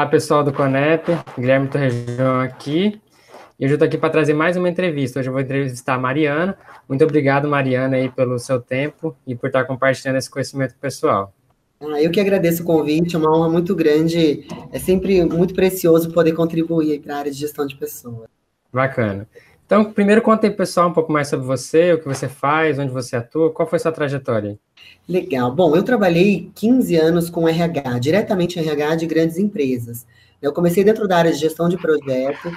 [0.00, 2.98] Olá, pessoal do Conep, Guilherme Torrejão aqui.
[3.58, 5.20] E hoje eu estou aqui para trazer mais uma entrevista.
[5.20, 6.56] Hoje eu vou entrevistar a Mariana.
[6.88, 11.34] Muito obrigado, Mariana, aí, pelo seu tempo e por estar compartilhando esse conhecimento pessoal.
[11.82, 14.46] Ah, eu que agradeço o convite, é uma honra muito grande.
[14.72, 18.26] É sempre muito precioso poder contribuir para a área de gestão de pessoas.
[18.72, 19.28] Bacana.
[19.70, 22.92] Então, primeiro conta aí, pessoal, um pouco mais sobre você, o que você faz, onde
[22.92, 24.58] você atua, qual foi sua trajetória?
[25.08, 25.54] Legal.
[25.54, 30.04] Bom, eu trabalhei 15 anos com RH, diretamente RH de grandes empresas.
[30.42, 32.52] Eu comecei dentro da área de gestão de projetos,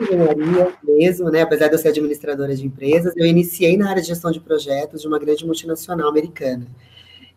[0.00, 1.42] engenharia mesmo, né?
[1.42, 5.02] Apesar de eu ser administradora de empresas, eu iniciei na área de gestão de projetos
[5.02, 6.66] de uma grande multinacional americana.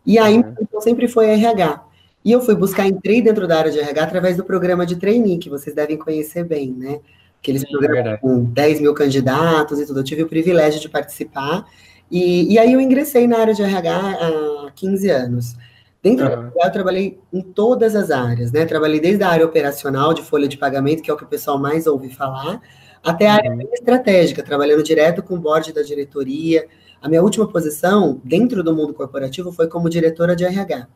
[0.06, 0.54] E aí, uhum.
[0.58, 1.84] então, sempre foi RH.
[2.24, 5.36] E eu fui buscar, entrei dentro da área de RH através do programa de trainee,
[5.36, 6.98] que vocês devem conhecer bem, né?
[7.42, 10.00] Aqueles programas com 10 mil candidatos e tudo.
[10.00, 11.66] Eu tive o privilégio de participar.
[12.08, 15.56] E, e aí eu ingressei na área de RH há 15 anos.
[16.00, 16.50] Dentro uhum.
[16.50, 18.64] do eu trabalhei em todas as áreas, né?
[18.64, 21.58] Trabalhei desde a área operacional de folha de pagamento, que é o que o pessoal
[21.58, 22.60] mais ouve falar,
[23.02, 23.68] até a área uhum.
[23.72, 26.66] estratégica, trabalhando direto com o board da diretoria.
[27.00, 30.86] A minha última posição dentro do mundo corporativo foi como diretora de RH,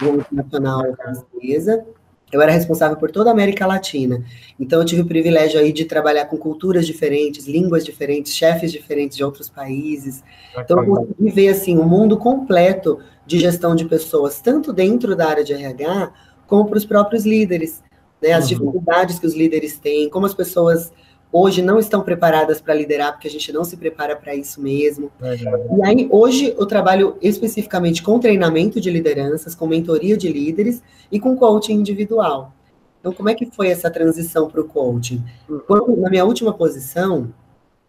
[0.00, 1.84] multinacional francesa,
[2.32, 4.22] eu era responsável por toda a América Latina.
[4.58, 9.16] Então eu tive o privilégio aí de trabalhar com culturas diferentes, línguas diferentes, chefes diferentes
[9.16, 10.22] de outros países.
[10.56, 15.16] Então eu consegui ver assim o um mundo completo de gestão de pessoas, tanto dentro
[15.16, 16.12] da área de RH
[16.46, 17.82] como para os próprios líderes,
[18.22, 18.32] né?
[18.32, 18.58] As uhum.
[18.58, 20.92] dificuldades que os líderes têm, como as pessoas
[21.32, 25.10] hoje não estão preparadas para liderar, porque a gente não se prepara para isso mesmo.
[25.22, 31.20] E aí, hoje, eu trabalho especificamente com treinamento de lideranças, com mentoria de líderes e
[31.20, 32.52] com coaching individual.
[33.00, 35.22] Então, como é que foi essa transição para o coaching?
[35.66, 37.32] Quando, na minha última posição,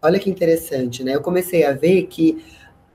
[0.00, 1.14] olha que interessante, né?
[1.14, 2.42] Eu comecei a ver que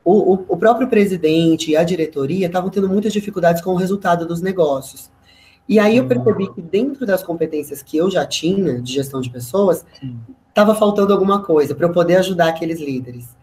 [0.03, 4.25] o, o, o próprio presidente e a diretoria estavam tendo muitas dificuldades com o resultado
[4.25, 5.09] dos negócios.
[5.67, 9.29] E aí eu percebi que dentro das competências que eu já tinha de gestão de
[9.29, 9.85] pessoas,
[10.47, 13.35] estava faltando alguma coisa para eu poder ajudar aqueles líderes.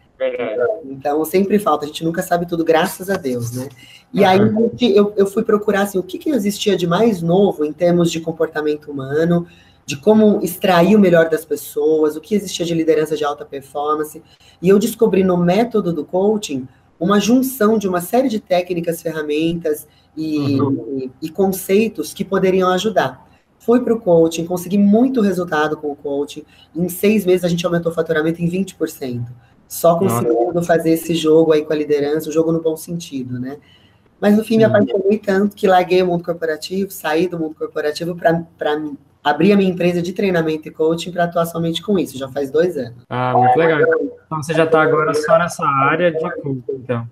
[0.84, 3.68] Então, sempre falta, a gente nunca sabe tudo, graças a Deus, né?
[4.14, 4.38] E aí
[4.80, 8.20] eu, eu fui procurar assim, o que, que existia de mais novo em termos de
[8.20, 9.46] comportamento humano,
[9.84, 14.22] de como extrair o melhor das pessoas, o que existia de liderança de alta performance.
[14.60, 16.68] E eu descobri no método do coaching
[17.00, 21.10] uma junção de uma série de técnicas, ferramentas e, uhum.
[21.22, 23.26] e, e conceitos que poderiam ajudar.
[23.58, 26.44] Fui para o coaching, consegui muito resultado com o coaching.
[26.74, 29.24] Em seis meses a gente aumentou o faturamento em 20%.
[29.68, 30.66] Só conseguindo Nossa.
[30.66, 33.56] fazer esse jogo aí com a liderança, o jogo no bom sentido, né?
[34.20, 34.58] Mas no fim Sim.
[34.58, 38.44] me apaixonei tanto que larguei o mundo corporativo, saí do mundo corporativo para
[39.24, 42.18] abrir a minha empresa de treinamento e coaching para atuar somente com isso.
[42.18, 43.04] Já faz dois anos.
[43.08, 43.80] Ah, muito legal.
[43.80, 47.06] Então você já está agora só nessa área de coaching, então.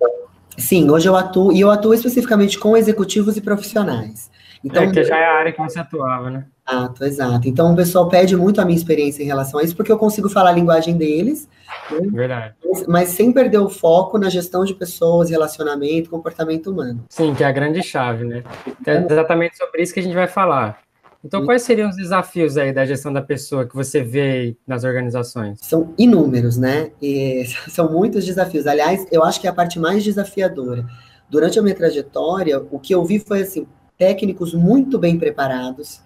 [0.57, 4.29] Sim, hoje eu atuo, e eu atuo especificamente com executivos e profissionais.
[4.63, 6.45] Então, é, que já é a área que você atuava, né?
[6.67, 7.47] Exato, exato.
[7.49, 10.29] Então o pessoal pede muito a minha experiência em relação a isso, porque eu consigo
[10.29, 11.49] falar a linguagem deles.
[11.89, 11.99] Né?
[12.11, 12.53] Verdade.
[12.63, 17.03] Mas, mas, sem perder o foco na gestão de pessoas, relacionamento, comportamento humano.
[17.09, 18.43] Sim, que é a grande chave, né?
[18.85, 20.79] É exatamente sobre isso que a gente vai falar.
[21.23, 25.59] Então, quais seriam os desafios aí da gestão da pessoa que você vê nas organizações?
[25.61, 26.91] São inúmeros, né?
[27.01, 28.65] E são muitos desafios.
[28.65, 30.85] Aliás, eu acho que é a parte mais desafiadora.
[31.29, 33.67] Durante a minha trajetória, o que eu vi foi assim,
[33.97, 36.01] técnicos muito bem preparados,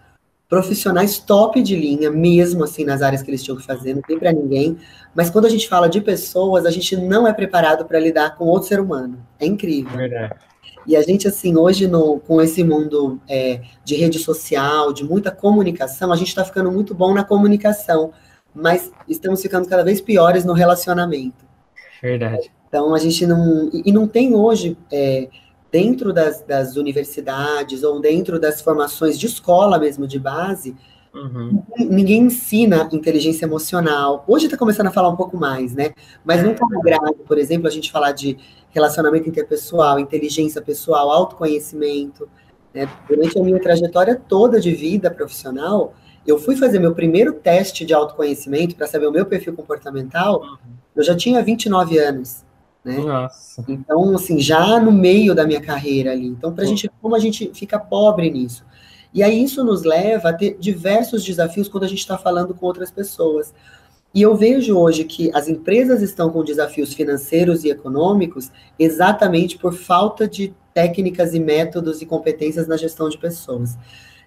[0.48, 4.20] profissionais top de linha, mesmo assim nas áreas que eles tinham que fazer, não tem
[4.20, 4.78] para ninguém.
[5.16, 8.46] Mas quando a gente fala de pessoas, a gente não é preparado para lidar com
[8.46, 9.26] outro ser humano.
[9.40, 9.98] É incrível.
[9.98, 10.36] Verdade.
[10.86, 15.32] E a gente, assim, hoje, no, com esse mundo é, de rede social, de muita
[15.32, 18.12] comunicação, a gente está ficando muito bom na comunicação,
[18.54, 21.46] mas estamos ficando cada vez piores no relacionamento.
[22.02, 22.52] Verdade.
[22.68, 23.70] Então, a gente não.
[23.74, 25.28] E não tem hoje, é,
[25.72, 30.76] dentro das, das universidades ou dentro das formações de escola mesmo, de base,
[31.16, 31.64] Uhum.
[31.78, 34.26] Ninguém ensina inteligência emocional.
[34.28, 35.94] Hoje está começando a falar um pouco mais, né?
[36.26, 38.38] Mas não como grave, por exemplo, a gente falar de
[38.72, 42.28] relacionamento interpessoal, inteligência pessoal, autoconhecimento.
[42.74, 42.90] Né?
[43.08, 45.94] Durante a minha trajetória toda de vida profissional,
[46.28, 50.42] eu fui fazer meu primeiro teste de autoconhecimento para saber o meu perfil comportamental.
[50.42, 50.58] Uhum.
[50.96, 52.44] Eu já tinha 29 anos.
[52.84, 52.98] Né?
[52.98, 53.64] Nossa.
[53.68, 56.28] Então, assim, já no meio da minha carreira ali.
[56.28, 58.66] Então, para a gente, como a gente fica pobre nisso.
[59.16, 62.66] E aí isso nos leva a ter diversos desafios quando a gente está falando com
[62.66, 63.54] outras pessoas.
[64.14, 69.74] E eu vejo hoje que as empresas estão com desafios financeiros e econômicos exatamente por
[69.74, 73.78] falta de técnicas e métodos e competências na gestão de pessoas.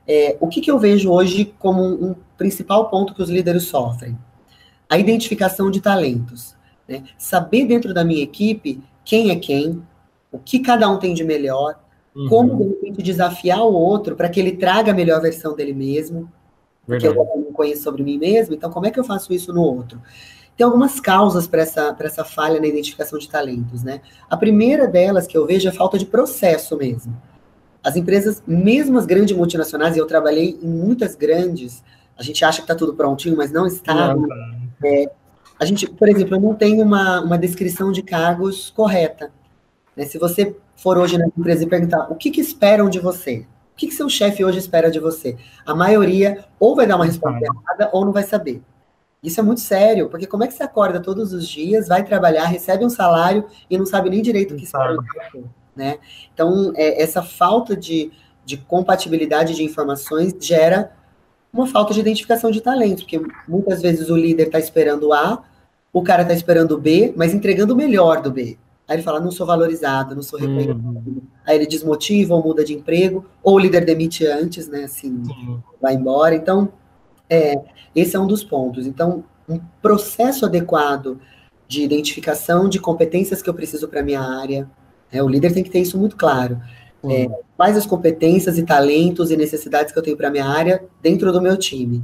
[0.06, 3.64] É, o que, que eu vejo hoje como um, um principal ponto que os líderes
[3.64, 4.18] sofrem?
[4.88, 6.56] A identificação de talentos.
[6.88, 7.04] Né?
[7.18, 9.82] Saber dentro da minha equipe quem é quem,
[10.32, 11.78] o que cada um tem de melhor,
[12.18, 12.28] uhum.
[12.28, 16.30] como, de repente, desafiar o outro para que ele traga a melhor versão dele mesmo,
[16.84, 19.62] porque eu não conheço sobre mim mesmo, então como é que eu faço isso no
[19.62, 20.00] outro?
[20.56, 24.00] Tem algumas causas para essa, essa falha na identificação de talentos, né?
[24.28, 27.16] A primeira delas que eu vejo é falta de processo mesmo.
[27.84, 31.84] As empresas, mesmo as grandes multinacionais, e eu trabalhei em muitas grandes,
[32.16, 34.16] a gente acha que está tudo prontinho, mas não está.
[34.16, 34.26] Não,
[34.84, 35.08] é,
[35.60, 39.30] a gente, por exemplo, eu não tenho uma, uma descrição de cargos correta.
[39.98, 40.04] Né?
[40.04, 43.76] Se você for hoje na empresa e perguntar o que, que esperam de você, o
[43.76, 45.36] que, que seu chefe hoje espera de você,
[45.66, 48.62] a maioria ou vai dar uma resposta errada ou não vai saber.
[49.20, 52.44] Isso é muito sério, porque como é que você acorda todos os dias, vai trabalhar,
[52.44, 55.98] recebe um salário e não sabe nem direito o que espera de você, né?
[56.32, 58.12] Então, é, essa falta de,
[58.44, 60.92] de compatibilidade de informações gera
[61.52, 65.42] uma falta de identificação de talento, porque muitas vezes o líder está esperando A,
[65.92, 68.56] o cara está esperando B, mas entregando o melhor do B.
[68.88, 70.80] Aí ele fala, não sou valorizado, não sou reconhecido.
[70.82, 71.20] Uhum.
[71.46, 74.84] Aí ele desmotiva ou muda de emprego, ou o líder demite antes, né?
[74.84, 75.60] Assim, uhum.
[75.80, 76.34] vai embora.
[76.34, 76.72] Então,
[77.28, 77.60] é,
[77.94, 78.86] esse é um dos pontos.
[78.86, 81.20] Então, um processo adequado
[81.66, 84.68] de identificação de competências que eu preciso para minha área.
[85.12, 86.58] É, o líder tem que ter isso muito claro.
[87.02, 87.12] Uhum.
[87.12, 91.30] É, quais as competências e talentos e necessidades que eu tenho para minha área dentro
[91.30, 92.02] do meu time.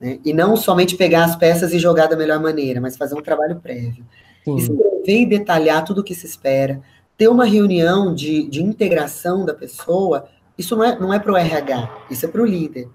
[0.00, 0.18] Né?
[0.24, 3.56] E não somente pegar as peças e jogar da melhor maneira, mas fazer um trabalho
[3.56, 4.04] prévio.
[4.44, 4.56] Sim.
[4.56, 6.80] Escrever e detalhar tudo o que se espera.
[7.16, 10.26] Ter uma reunião de, de integração da pessoa,
[10.56, 12.88] isso não é, não é para o RH, isso é para o líder.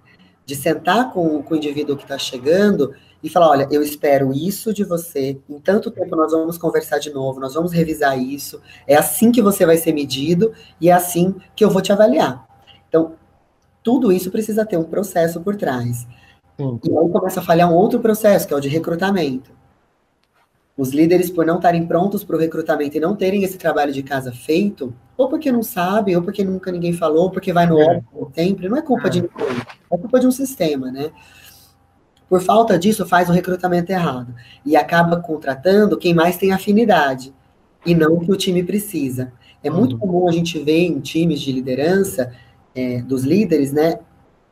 [0.45, 2.93] De sentar com, com o indivíduo que está chegando
[3.25, 7.11] e falar: olha, eu espero isso de você, em tanto tempo nós vamos conversar de
[7.11, 11.35] novo, nós vamos revisar isso, é assim que você vai ser medido e é assim
[11.55, 12.45] que eu vou te avaliar.
[12.87, 13.13] Então,
[13.81, 16.07] tudo isso precisa ter um processo por trás.
[16.57, 16.79] Sim.
[16.83, 19.54] E aí começa a falhar um outro processo, que é o de recrutamento.
[20.77, 24.03] Os líderes, por não estarem prontos para o recrutamento e não terem esse trabalho de
[24.03, 27.79] casa feito, ou porque não sabem, ou porque nunca ninguém falou, ou porque vai no
[27.79, 27.85] é.
[27.85, 29.09] óbvio sempre, não é culpa é.
[29.09, 29.61] de ninguém,
[29.91, 31.11] é culpa de um sistema, né?
[32.27, 34.33] Por falta disso, faz o recrutamento errado
[34.65, 37.33] e acaba contratando quem mais tem afinidade
[37.85, 39.31] e não o que o time precisa.
[39.63, 39.99] É muito uhum.
[39.99, 42.33] comum a gente ver em times de liderança
[42.73, 43.99] é, dos líderes, né?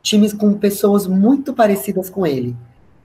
[0.02, 2.56] Times com pessoas muito parecidas com ele.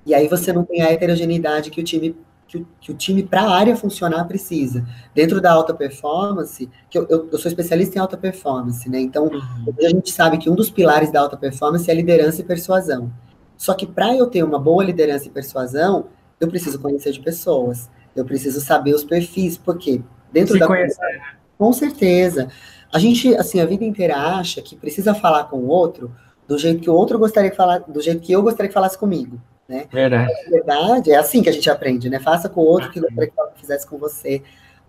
[0.06, 2.16] E aí você não tem a heterogeneidade que o time
[2.50, 4.84] que o, que o time, para a área funcionar, precisa.
[5.14, 9.00] Dentro da alta performance, que eu, eu, eu sou especialista em alta performance, né?
[9.00, 9.74] Então, uhum.
[9.78, 13.14] a gente sabe que um dos pilares da alta performance é liderança e persuasão.
[13.56, 16.08] Só que para eu ter uma boa liderança e persuasão,
[16.40, 17.88] eu preciso conhecer de pessoas.
[18.16, 20.02] Eu preciso saber os perfis, porque
[20.34, 21.22] dentro Se da conhecer.
[21.56, 22.48] Com certeza.
[22.92, 26.12] A gente, assim, a vida inteira acha que precisa falar com o outro
[26.48, 28.98] do jeito que o outro gostaria de falar, do jeito que eu gostaria que falasse
[28.98, 29.40] comigo.
[29.70, 29.86] Né?
[29.94, 30.34] Verdade.
[30.46, 32.20] Na verdade, é assim que a gente aprende, né?
[32.20, 34.42] Faça com o outro que gostaria que fizesse com você.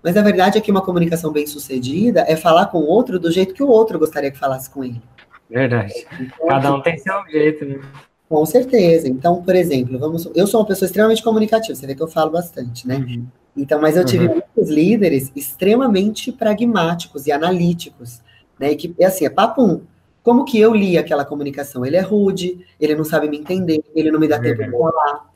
[0.03, 3.31] Mas a verdade é que uma comunicação bem sucedida é falar com o outro do
[3.31, 5.03] jeito que o outro gostaria que falasse com ele.
[5.51, 5.93] Verdade.
[6.19, 7.79] Então, Cada um tem seu jeito, né?
[8.27, 9.07] Com certeza.
[9.07, 12.31] Então, por exemplo, vamos, eu sou uma pessoa extremamente comunicativa, você vê que eu falo
[12.31, 12.97] bastante, né?
[12.97, 13.27] Uhum.
[13.55, 14.35] Então, mas eu tive uhum.
[14.35, 18.23] muitos líderes extremamente pragmáticos e analíticos,
[18.59, 18.73] né?
[18.73, 19.83] E que, é assim, é papo.
[20.23, 21.85] Como que eu li aquela comunicação?
[21.85, 24.43] Ele é rude, ele não sabe me entender, ele não me dá uhum.
[24.43, 25.31] tempo para falar.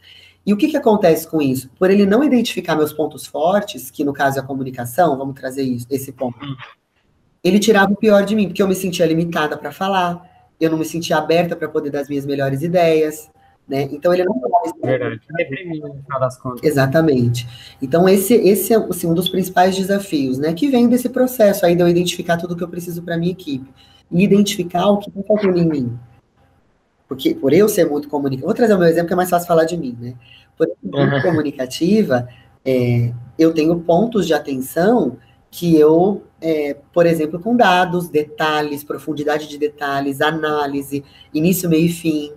[0.46, 1.70] E o que, que acontece com isso?
[1.78, 5.62] Por ele não identificar meus pontos fortes, que no caso é a comunicação, vamos trazer
[5.62, 6.54] isso, esse ponto, uhum.
[7.42, 10.22] ele tirava o pior de mim, porque eu me sentia limitada para falar,
[10.60, 13.30] eu não me sentia aberta para poder dar as minhas melhores ideias,
[13.66, 13.88] né?
[13.90, 14.38] Então ele não
[14.82, 15.20] Verdade,
[15.80, 16.62] no final das contas.
[16.62, 17.48] Exatamente.
[17.80, 20.52] Então esse esse é assim, um dos principais desafios, né?
[20.52, 23.66] Que vem desse processo aí de eu identificar tudo que eu preciso para minha equipe
[24.10, 25.98] e identificar o que está faltando em mim.
[27.08, 29.46] Porque por eu ser muito comunicativa, vou trazer o meu exemplo que é mais fácil
[29.46, 30.14] falar de mim, né?
[30.56, 32.28] Por eu ser muito comunicativa,
[32.64, 35.18] é, eu tenho pontos de atenção
[35.50, 41.92] que eu, é, por exemplo, com dados, detalhes, profundidade de detalhes, análise, início, meio e
[41.92, 42.32] fim,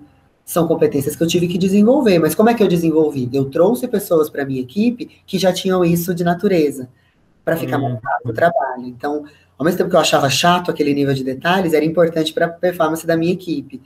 [0.46, 2.20] são competências que eu tive que desenvolver.
[2.20, 3.28] Mas como é que eu desenvolvi?
[3.34, 6.90] Eu trouxe pessoas para a minha equipe que já tinham isso de natureza,
[7.44, 7.90] para ficar hum.
[7.90, 8.86] montado no trabalho.
[8.86, 9.26] Então,
[9.58, 12.50] ao mesmo tempo que eu achava chato aquele nível de detalhes, era importante para a
[12.50, 13.82] performance da minha equipe.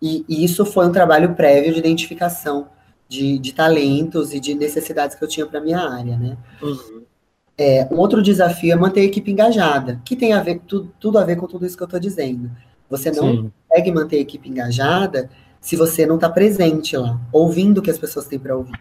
[0.00, 2.68] E, e, isso foi um trabalho prévio de identificação
[3.08, 6.36] de, de talentos e de necessidades que eu tinha para minha área, né?
[6.60, 7.02] Uhum.
[7.56, 11.18] É, um outro desafio é manter a equipe engajada, que tem a ver, tudo, tudo
[11.18, 12.50] a ver com tudo isso que eu estou dizendo.
[12.90, 13.52] Você não Sim.
[13.68, 17.98] consegue manter a equipe engajada se você não está presente lá, ouvindo o que as
[17.98, 18.78] pessoas têm para ouvir,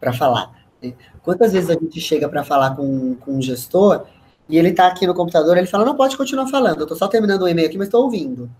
[0.00, 0.52] para falar.
[0.82, 0.94] Né?
[1.22, 4.04] Quantas vezes a gente chega para falar com, com um gestor
[4.48, 7.06] e ele está aqui no computador, ele fala, não, pode continuar falando, eu estou só
[7.06, 8.50] terminando o um e-mail aqui, mas estou ouvindo.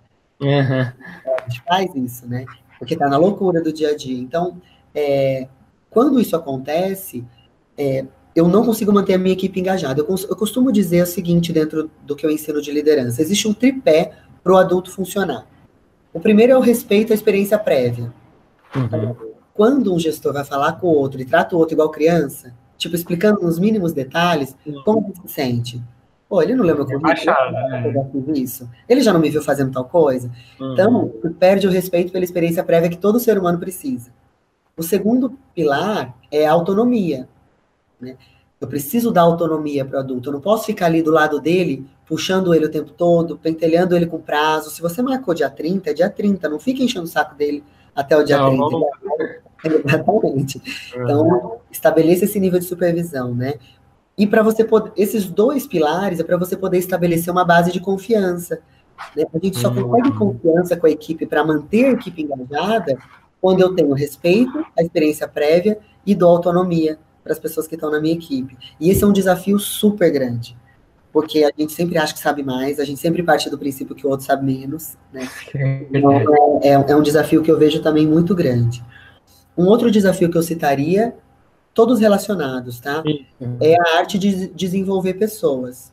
[0.40, 0.80] Uhum.
[0.80, 2.45] A gente faz isso, né?
[2.78, 4.18] Porque está na loucura do dia a dia.
[4.18, 4.61] Então,
[4.95, 5.49] é,
[5.90, 7.25] quando isso acontece,
[7.76, 8.04] é,
[8.35, 10.00] eu não consigo manter a minha equipe engajada.
[10.00, 13.54] Eu, eu costumo dizer o seguinte dentro do que eu ensino de liderança: existe um
[13.54, 14.12] tripé
[14.45, 15.47] para o adulto funcionar.
[16.12, 18.12] O primeiro é o respeito à experiência prévia.
[18.76, 19.16] Uhum.
[19.54, 22.94] Quando um gestor vai falar com o outro e trata o outro igual criança, tipo,
[22.94, 25.82] explicando nos mínimos detalhes, como ele se sente?
[26.28, 28.12] Pô, ele não lembra como é né?
[28.35, 28.68] isso.
[28.88, 30.30] Ele já não me viu fazendo tal coisa.
[30.61, 30.73] Uhum.
[30.73, 31.08] Então,
[31.38, 34.11] perde o respeito pela experiência prévia que todo ser humano precisa.
[34.76, 37.28] O segundo pilar é a autonomia.
[37.99, 38.16] Né?
[38.61, 40.28] Eu preciso dar autonomia para o adulto.
[40.28, 44.06] Eu não posso ficar ali do lado dele, puxando ele o tempo todo, pentelhando ele
[44.06, 44.70] com prazo.
[44.70, 46.49] Se você marcou dia 30, é dia 30.
[46.49, 48.62] Não fique enchendo o saco dele até o dia não, 30.
[48.62, 48.88] Vamos...
[49.64, 50.62] Exatamente.
[50.94, 53.54] Então, estabeleça esse nível de supervisão, né?
[54.16, 57.78] E para você poder, esses dois pilares é para você poder estabelecer uma base de
[57.78, 58.60] confiança.
[59.16, 59.24] Né?
[59.32, 60.18] A gente só consegue uhum.
[60.18, 62.98] confiança com a equipe para manter a equipe engajada
[63.40, 67.90] quando eu tenho respeito, a experiência prévia e dou autonomia para as pessoas que estão
[67.90, 68.56] na minha equipe.
[68.80, 70.56] E esse é um desafio super grande,
[71.12, 74.04] porque a gente sempre acha que sabe mais, a gente sempre parte do princípio que
[74.04, 75.28] o outro sabe menos, né?
[75.92, 78.82] Então, é, é, é um desafio que eu vejo também muito grande.
[79.58, 81.16] Um outro desafio que eu citaria,
[81.74, 83.02] todos relacionados, tá?
[83.60, 85.92] É a arte de desenvolver pessoas.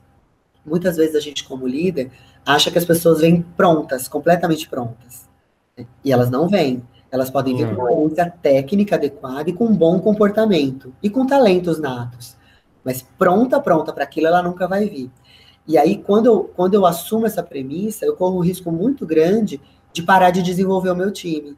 [0.63, 2.11] Muitas vezes a gente, como líder,
[2.45, 5.27] acha que as pessoas vêm prontas, completamente prontas.
[5.75, 5.87] Né?
[6.03, 6.83] E elas não vêm.
[7.11, 11.25] Elas podem vir com uma experiência técnica adequada e com um bom comportamento e com
[11.25, 12.35] talentos natos.
[12.83, 15.09] Mas pronta, pronta para aquilo, ela nunca vai vir.
[15.67, 19.59] E aí, quando eu, quando eu assumo essa premissa, eu corro um risco muito grande
[19.91, 21.57] de parar de desenvolver o meu time.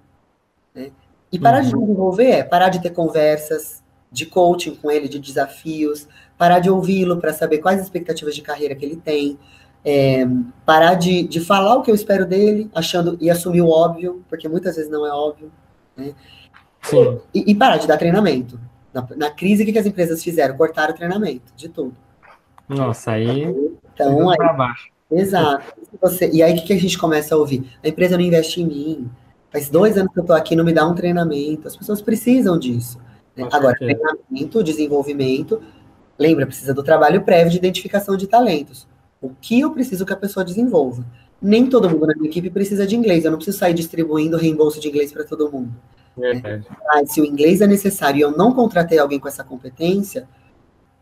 [0.74, 0.92] Né?
[1.32, 1.70] E parar uhum.
[1.70, 6.08] de desenvolver é parar de ter conversas de coaching com ele, de desafios,
[6.38, 9.38] parar de ouvi-lo para saber quais expectativas de carreira que ele tem,
[9.84, 10.26] é,
[10.66, 14.48] parar de, de falar o que eu espero dele, achando e assumir o óbvio, porque
[14.48, 15.52] muitas vezes não é óbvio,
[15.96, 16.14] né?
[17.34, 18.60] E, e, parar de dar treinamento.
[18.94, 20.56] Na, na crise, o que, que as empresas fizeram?
[20.56, 21.96] Cortaram o treinamento de tudo.
[22.68, 23.44] Nossa, aí.
[23.94, 24.38] Então, aí.
[25.12, 25.66] Exato.
[26.02, 27.70] Você, e aí, o que, que a gente começa a ouvir?
[27.84, 29.10] A empresa não investe em mim.
[29.52, 31.68] Faz dois anos que eu estou aqui, não me dá um treinamento.
[31.68, 33.00] As pessoas precisam disso.
[33.36, 33.48] Né?
[33.52, 35.62] Agora, treinamento, desenvolvimento.
[36.18, 38.88] Lembra, precisa do trabalho prévio de identificação de talentos.
[39.22, 41.06] O que eu preciso que a pessoa desenvolva?
[41.42, 43.24] Nem todo mundo na minha equipe precisa de inglês.
[43.24, 45.74] Eu não preciso sair distribuindo reembolso de inglês para todo mundo.
[46.18, 46.64] Né?
[46.88, 50.28] Mas se o inglês é necessário e eu não contratei alguém com essa competência,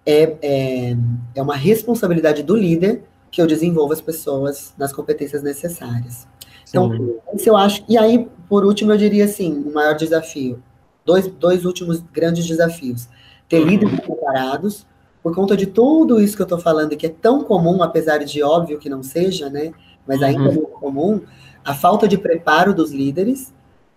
[0.06, 0.98] é, é,
[1.36, 6.28] é uma responsabilidade do líder que eu desenvolva as pessoas nas competências necessárias.
[6.70, 6.92] Então,
[7.38, 7.84] se eu acho.
[7.88, 10.62] E aí, por último, eu diria assim: o maior desafio.
[11.06, 13.08] Dois, dois últimos grandes desafios.
[13.48, 14.86] Ter líderes preparados
[15.26, 18.44] por conta de tudo isso que eu estou falando, que é tão comum, apesar de
[18.44, 19.72] óbvio que não seja, né?
[20.08, 20.50] Mas ainda uhum.
[20.50, 21.22] é muito comum,
[21.64, 23.52] a falta de preparo dos líderes,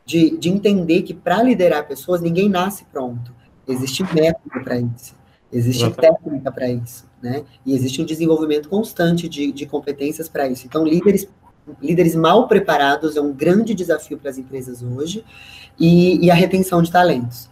[0.06, 3.30] de, de entender que para liderar pessoas, ninguém nasce pronto.
[3.66, 5.14] Existe método para isso,
[5.52, 5.90] existe uhum.
[5.92, 7.44] técnica para isso, né?
[7.66, 10.66] E existe um desenvolvimento constante de, de competências para isso.
[10.66, 11.28] Então, líderes
[11.82, 15.25] líderes mal preparados é um grande desafio para as empresas hoje,
[15.78, 17.48] e, e, a retenção de talentos.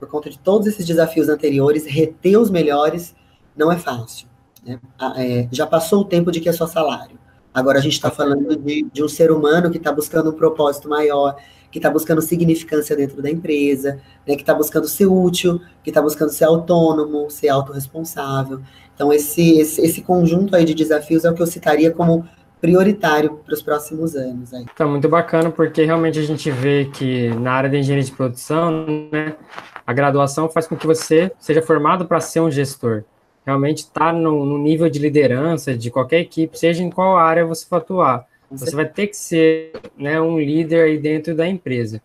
[0.00, 3.14] Por conta de todos esses desafios anteriores, reter os melhores
[3.56, 4.26] não é fácil.
[4.64, 4.80] Né?
[5.16, 7.18] É, já passou o tempo de que é só salário.
[7.52, 10.88] Agora a gente está falando de, de, um ser humano que está buscando um propósito
[10.88, 11.36] maior,
[11.70, 16.00] que está buscando significância dentro da empresa, né, que está buscando ser útil, que está
[16.00, 18.60] buscando ser autônomo, ser autorresponsável.
[18.94, 22.28] Então, esse, esse, esse, conjunto aí de desafios é o que eu citaria como
[22.60, 24.52] prioritário para os próximos anos.
[24.52, 24.64] Aí.
[24.76, 28.86] Tá muito bacana, porque realmente a gente vê que na área de engenharia de produção,
[29.12, 29.36] né,
[29.86, 33.04] a graduação faz com que você seja formado para ser um gestor
[33.48, 37.64] realmente está no, no, nível de liderança de qualquer equipe, seja em qual área você
[37.64, 38.26] for atuar.
[38.50, 42.02] Você vai ter que ser né, um líder aí dentro da empresa.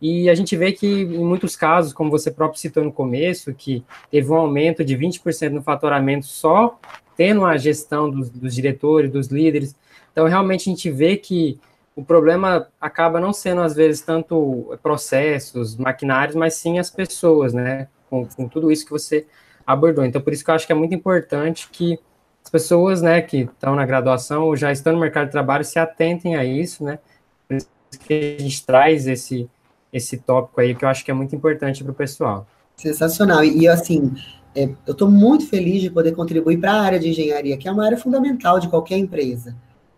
[0.00, 3.84] E a gente vê que, em muitos casos, como você próprio citou no começo, que
[4.10, 6.80] teve um aumento de 20% no faturamento só
[7.16, 9.74] tendo a gestão dos, dos diretores, dos líderes.
[10.10, 11.58] Então, realmente, a gente vê que
[11.94, 17.88] o problema acaba não sendo, às vezes, tanto processos, maquinários, mas sim as pessoas, né?
[18.08, 19.26] Com, com tudo isso que você
[19.66, 20.04] abordou.
[20.04, 21.98] Então, por isso que eu acho que é muito importante que
[22.44, 25.78] as pessoas, né, que estão na graduação ou já estão no mercado de trabalho se
[25.78, 26.98] atentem a isso, né?
[27.46, 27.68] Por isso
[28.00, 29.48] que a gente traz esse,
[29.92, 32.46] esse tópico aí que eu acho que é muito importante para o pessoal.
[32.76, 33.44] Sensacional.
[33.44, 34.12] E, assim,
[34.54, 37.72] é, eu estou muito feliz de poder contribuir para a área de engenharia, que é
[37.72, 39.56] uma área fundamental de qualquer empresa.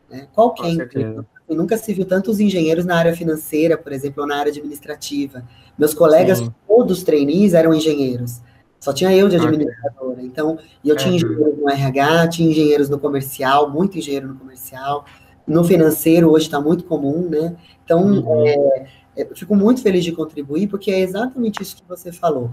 [0.08, 0.28] Né?
[0.32, 1.26] Qualquer empresa.
[1.48, 5.42] nunca se viu tantos engenheiros na área financeira, por exemplo, ou na área administrativa.
[5.76, 6.54] Meus colegas, Sim.
[6.68, 8.40] todos trainees, eram engenheiros.
[8.78, 10.22] Só tinha eu de administradora.
[10.22, 15.04] Então, e eu tinha engenheiros no RH, tinha engenheiros no comercial, muito engenheiro no comercial.
[15.46, 17.56] No financeiro, hoje está muito comum, né?
[17.84, 18.46] Então, uhum.
[18.46, 22.50] é, é, eu fico muito feliz de contribuir, porque é exatamente isso que você falou.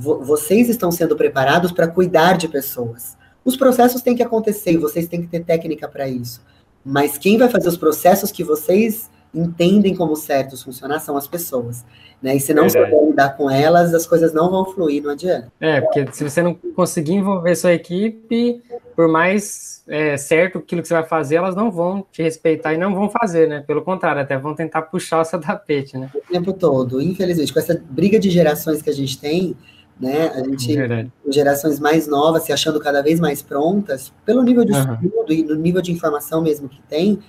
[0.00, 3.18] Vo vocês estão sendo preparados para cuidar de pessoas.
[3.44, 6.42] Os processos têm que acontecer e vocês têm que ter técnica para isso.
[6.82, 11.84] Mas quem vai fazer os processos que vocês entendem como certos funcionar são as pessoas.
[12.20, 12.36] Né?
[12.36, 12.90] E se não Verdade.
[12.90, 15.52] souber lidar com elas, as coisas não vão fluir, não adianta.
[15.60, 18.62] É, porque se você não conseguir envolver sua equipe,
[18.96, 22.78] por mais é, certo aquilo que você vai fazer, elas não vão te respeitar e
[22.78, 23.62] não vão fazer, né?
[23.66, 26.10] Pelo contrário, até vão tentar puxar o seu tapete, né?
[26.14, 27.00] O tempo todo.
[27.00, 29.56] Infelizmente, com essa briga de gerações que a gente tem,
[30.00, 30.28] né?
[30.34, 31.12] A gente, Verdade.
[31.28, 34.94] gerações mais novas se achando cada vez mais prontas, pelo nível de uhum.
[34.94, 37.20] estudo e no nível de informação mesmo que tem,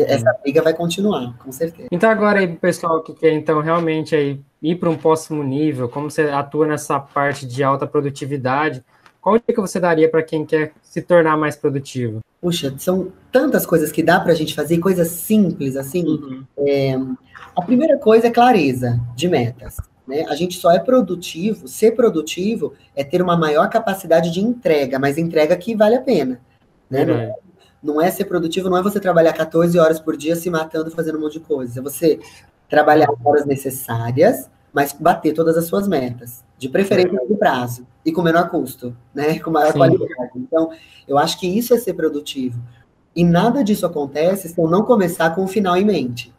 [0.00, 1.88] essa briga vai continuar, com certeza.
[1.92, 6.10] Então, agora aí, pessoal que quer então realmente aí ir para um próximo nível, como
[6.10, 8.82] você atua nessa parte de alta produtividade,
[9.20, 12.20] qual dica você daria para quem quer se tornar mais produtivo?
[12.40, 16.04] Puxa, são tantas coisas que dá para a gente fazer, coisas simples, assim.
[16.04, 16.44] Uhum.
[16.58, 16.98] É,
[17.54, 19.76] a primeira coisa é clareza de metas.
[20.06, 20.24] Né?
[20.28, 25.18] A gente só é produtivo, ser produtivo é ter uma maior capacidade de entrega, mas
[25.18, 26.40] entrega que vale a pena.
[26.90, 27.04] Né?
[27.04, 30.90] Não, não é ser produtivo, não é você trabalhar 14 horas por dia se matando,
[30.90, 31.80] fazendo um monte de coisa.
[31.80, 32.20] É você
[32.68, 36.44] trabalhar horas necessárias, mas bater todas as suas metas.
[36.58, 39.38] De preferência no prazo e com menor custo, né?
[39.40, 39.78] Com maior Sim.
[39.78, 40.30] qualidade.
[40.36, 40.70] Então,
[41.06, 42.60] eu acho que isso é ser produtivo.
[43.14, 46.32] E nada disso acontece se eu não começar com o final em mente.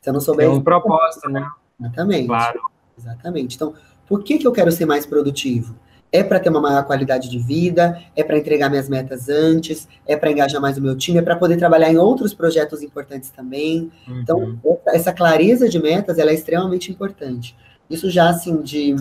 [0.00, 0.46] Se eu não souber.
[0.46, 1.46] É um propósito, né?
[1.80, 2.26] Exatamente.
[2.26, 2.60] Claro.
[2.98, 3.56] Exatamente.
[3.56, 3.74] Então,
[4.06, 5.74] por que, que eu quero ser mais produtivo?
[6.10, 10.16] é para ter uma maior qualidade de vida, é para entregar minhas metas antes, é
[10.16, 13.90] para engajar mais o meu time, é para poder trabalhar em outros projetos importantes também.
[14.06, 14.20] Uhum.
[14.20, 17.54] Então, essa clareza de metas, ela é extremamente importante.
[17.90, 18.94] Isso já, assim, de,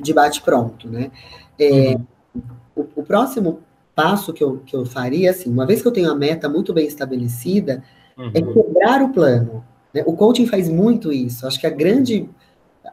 [0.00, 1.10] de bate-pronto, né?
[1.58, 1.96] É,
[2.34, 2.42] uhum.
[2.74, 3.60] o, o, próximo
[3.94, 6.72] passo que eu, que eu faria, assim, uma vez que eu tenho a meta muito
[6.72, 7.82] bem estabelecida,
[8.18, 8.30] é uhum.
[8.34, 9.64] é quebrar o plano.
[9.94, 10.02] Né?
[10.04, 11.46] O coaching faz muito isso.
[11.46, 12.28] Acho que a grande,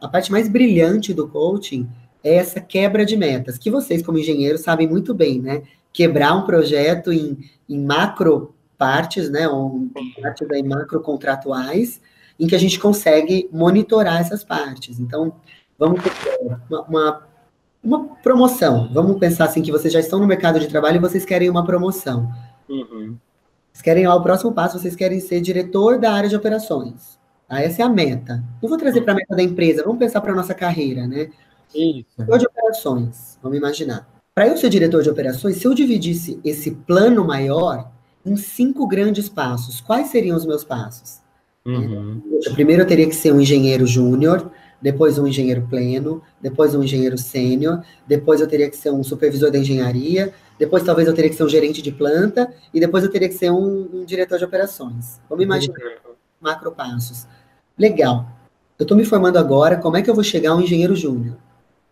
[0.01, 1.89] a parte mais brilhante do coaching
[2.24, 5.63] é essa quebra de metas, que vocês, como engenheiros, sabem muito bem, né?
[5.91, 9.48] Quebrar um projeto em, em macro partes, né?
[9.48, 9.88] Ou
[10.22, 12.00] partes aí macro contratuais,
[12.39, 15.00] em que a gente consegue monitorar essas partes.
[15.00, 15.34] Então,
[15.77, 16.39] vamos ter
[16.70, 17.27] uma, uma,
[17.83, 18.90] uma, promoção.
[18.94, 21.66] Vamos pensar assim que vocês já estão no mercado de trabalho e vocês querem uma
[21.66, 22.31] promoção.
[22.70, 23.18] Uhum.
[23.72, 27.20] Vocês querem lá o próximo passo, vocês querem ser diretor da área de operações.
[27.48, 28.44] Ah, essa é a meta.
[28.62, 31.29] Não vou trazer para a meta da empresa, vamos pensar para a nossa carreira, né?
[31.74, 32.05] Isso.
[32.18, 34.07] Diretor de operações, vamos imaginar.
[34.34, 37.92] Para eu ser diretor de operações, se eu dividisse esse plano maior
[38.25, 41.20] em cinco grandes passos, quais seriam os meus passos?
[41.66, 42.22] Uhum.
[42.53, 47.18] Primeiro eu teria que ser um engenheiro júnior, depois um engenheiro pleno, depois um engenheiro
[47.18, 51.36] sênior, depois eu teria que ser um supervisor da engenharia, depois talvez eu teria que
[51.36, 54.46] ser um gerente de planta, e depois eu teria que ser um, um diretor de
[54.46, 55.20] operações.
[55.28, 56.14] Vamos imaginar uhum.
[56.40, 57.26] macro passos.
[57.76, 58.28] Legal.
[58.78, 61.36] Eu estou me formando agora, como é que eu vou chegar a um engenheiro júnior?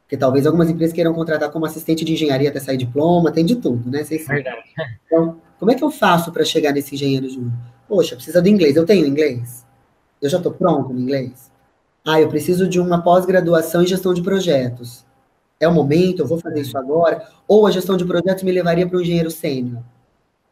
[0.04, 3.56] Porque talvez algumas empresas queiram contratar como assistente de engenharia até sair diploma, tem de
[3.56, 4.04] tudo, né?
[4.04, 4.62] Vocês Verdade.
[5.08, 7.54] Então, como é que eu faço para chegar nesse engenheiro júnior?
[7.88, 8.76] Poxa, precisa do inglês.
[8.76, 9.66] Eu tenho inglês?
[10.22, 11.52] Eu já estou pronto no inglês?
[12.06, 15.04] Ah, eu preciso de uma pós-graduação em gestão de projetos.
[15.60, 17.28] É o momento, eu vou fazer isso agora?
[17.48, 19.82] Ou a gestão de projetos me levaria para um engenheiro sênior?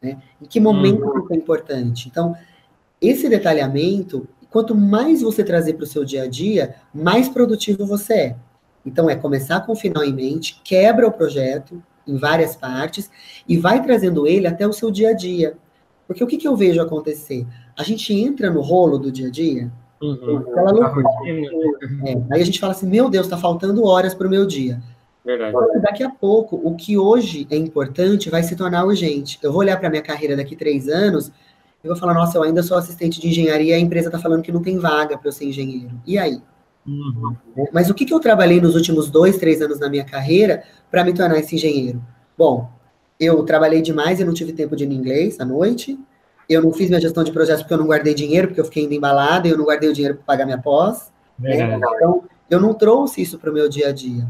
[0.02, 0.18] Né?
[0.40, 1.26] Em que momento hum.
[1.30, 2.08] é importante?
[2.08, 2.36] Então,
[3.00, 8.14] esse detalhamento, quanto mais você trazer para o seu dia a dia, mais produtivo você
[8.14, 8.36] é.
[8.84, 13.10] Então, é começar com o final em mente, quebra o projeto em várias partes
[13.46, 15.56] e vai trazendo ele até o seu dia a dia.
[16.06, 17.46] Porque o que, que eu vejo acontecer?
[17.76, 20.38] A gente entra no rolo do dia a dia, uhum.
[20.38, 21.06] aquela loucura.
[22.06, 24.80] É, aí a gente fala assim: meu Deus, está faltando horas para o meu dia.
[25.28, 25.54] Verdade.
[25.82, 29.38] Daqui a pouco, o que hoje é importante vai se tornar urgente.
[29.42, 31.30] Eu vou olhar para minha carreira daqui três anos
[31.84, 34.40] e vou falar: nossa, eu ainda sou assistente de engenharia e a empresa está falando
[34.40, 36.00] que não tem vaga para eu ser engenheiro.
[36.06, 36.40] E aí?
[36.86, 37.36] Uhum.
[37.74, 41.04] Mas o que, que eu trabalhei nos últimos dois, três anos da minha carreira para
[41.04, 42.02] me tornar esse engenheiro?
[42.36, 42.70] Bom,
[43.20, 46.00] eu trabalhei demais e não tive tempo de ir no inglês à noite.
[46.48, 48.84] Eu não fiz minha gestão de projetos porque eu não guardei dinheiro, porque eu fiquei
[48.84, 51.12] indo embalada, e eu não guardei o dinheiro para pagar minha pós.
[51.38, 51.76] Né?
[51.76, 54.26] Então, eu não trouxe isso para o meu dia a dia.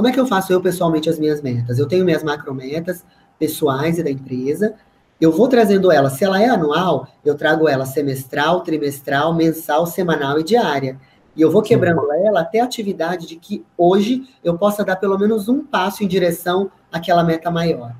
[0.00, 1.78] Como é que eu faço eu pessoalmente as minhas metas?
[1.78, 3.04] Eu tenho minhas macrometas
[3.38, 4.74] pessoais e da empresa.
[5.20, 10.40] Eu vou trazendo ela, se ela é anual, eu trago ela semestral, trimestral, mensal, semanal
[10.40, 10.98] e diária.
[11.36, 12.26] E eu vou quebrando Sim.
[12.26, 16.08] ela até a atividade de que hoje eu possa dar pelo menos um passo em
[16.08, 17.94] direção àquela meta maior.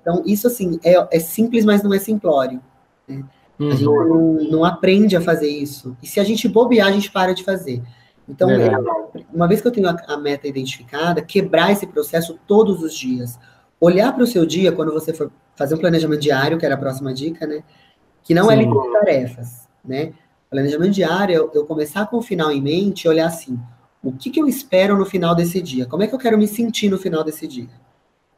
[0.00, 2.62] Então, isso assim, é, é, simples, mas não é simplório.
[3.06, 3.22] Né?
[3.58, 3.68] Uhum.
[3.68, 4.08] A gente uhum.
[4.08, 5.94] não, não, aprende a fazer isso.
[6.02, 7.82] E se a gente bobear, a gente para de fazer.
[8.28, 8.70] Então, é,
[9.32, 13.38] uma vez que eu tenho a, a, meta identificada, quebrar esse processo todos os dias.
[13.80, 16.78] Olhar para o seu dia, quando você for fazer um planejamento diário, que era a
[16.78, 17.62] próxima dica, né?
[18.22, 18.62] Que não é Sim.
[18.62, 20.12] é de tarefas, né?
[20.50, 23.58] Planejamento diário, eu, eu começar com o final em mente e olhar assim,
[24.02, 25.86] O que, que eu espero no final desse dia?
[25.86, 27.68] Como é que eu quero me sentir no final desse dia?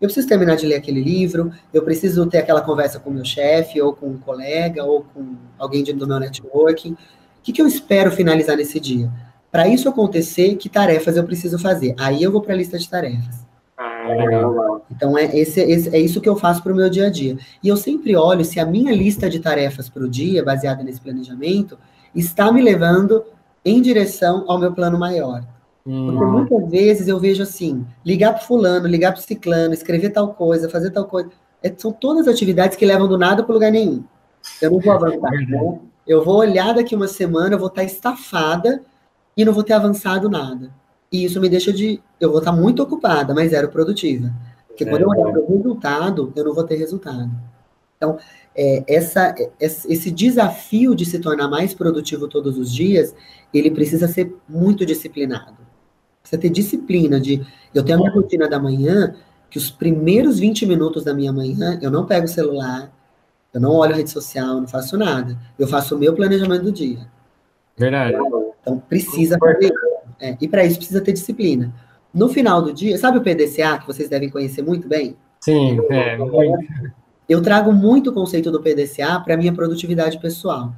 [0.00, 3.80] Eu preciso terminar de ler aquele livro, eu preciso ter aquela conversa com meu chefe,
[3.82, 6.92] ou com um colega, ou com alguém do meu networking.
[6.92, 6.96] O
[7.42, 9.10] que, que eu espero finalizar nesse dia?
[9.50, 11.94] Para isso acontecer, que tarefas eu preciso fazer?
[11.98, 13.46] Aí eu vou para a lista de tarefas.
[13.76, 14.84] Ah, legal.
[14.90, 17.36] Então é, esse, esse, é isso que eu faço para o meu dia a dia.
[17.62, 21.00] E eu sempre olho se a minha lista de tarefas para o dia, baseada nesse
[21.00, 21.78] planejamento,
[22.14, 23.24] está me levando
[23.64, 25.42] em direção ao meu plano maior.
[25.82, 26.30] Porque hum.
[26.30, 30.90] muitas vezes eu vejo assim, ligar para fulano, ligar para ciclano, escrever tal coisa, fazer
[30.90, 31.30] tal coisa.
[31.62, 34.04] É, são todas atividades que levam do nada para lugar nenhum.
[34.60, 35.30] Eu não vou avançar.
[35.30, 35.78] Né?
[36.06, 38.82] Eu vou olhar daqui uma semana, eu vou estar estafada
[39.40, 40.70] e não vou ter avançado nada.
[41.10, 41.98] E isso me deixa de.
[42.20, 44.30] Eu vou estar muito ocupada, mas zero produtiva.
[44.68, 47.30] Porque quando eu olhar para o resultado, eu não vou ter resultado.
[47.96, 48.18] Então,
[48.54, 53.14] é, essa, esse desafio de se tornar mais produtivo todos os dias,
[53.52, 55.56] ele precisa ser muito disciplinado.
[56.20, 57.44] Precisa ter disciplina de.
[57.74, 59.16] Eu tenho a minha rotina da manhã,
[59.48, 62.92] que os primeiros 20 minutos da minha manhã, eu não pego o celular,
[63.54, 65.36] eu não olho rede social, não faço nada.
[65.58, 67.08] Eu faço o meu planejamento do dia.
[67.76, 68.14] Verdade.
[68.60, 69.38] Então, precisa.
[70.20, 71.72] É, e para isso precisa ter disciplina.
[72.12, 75.16] No final do dia, sabe o PDCA, que vocês devem conhecer muito bem?
[75.40, 76.18] Sim, é.
[77.28, 80.74] Eu trago muito o conceito do PDCA para minha produtividade pessoal.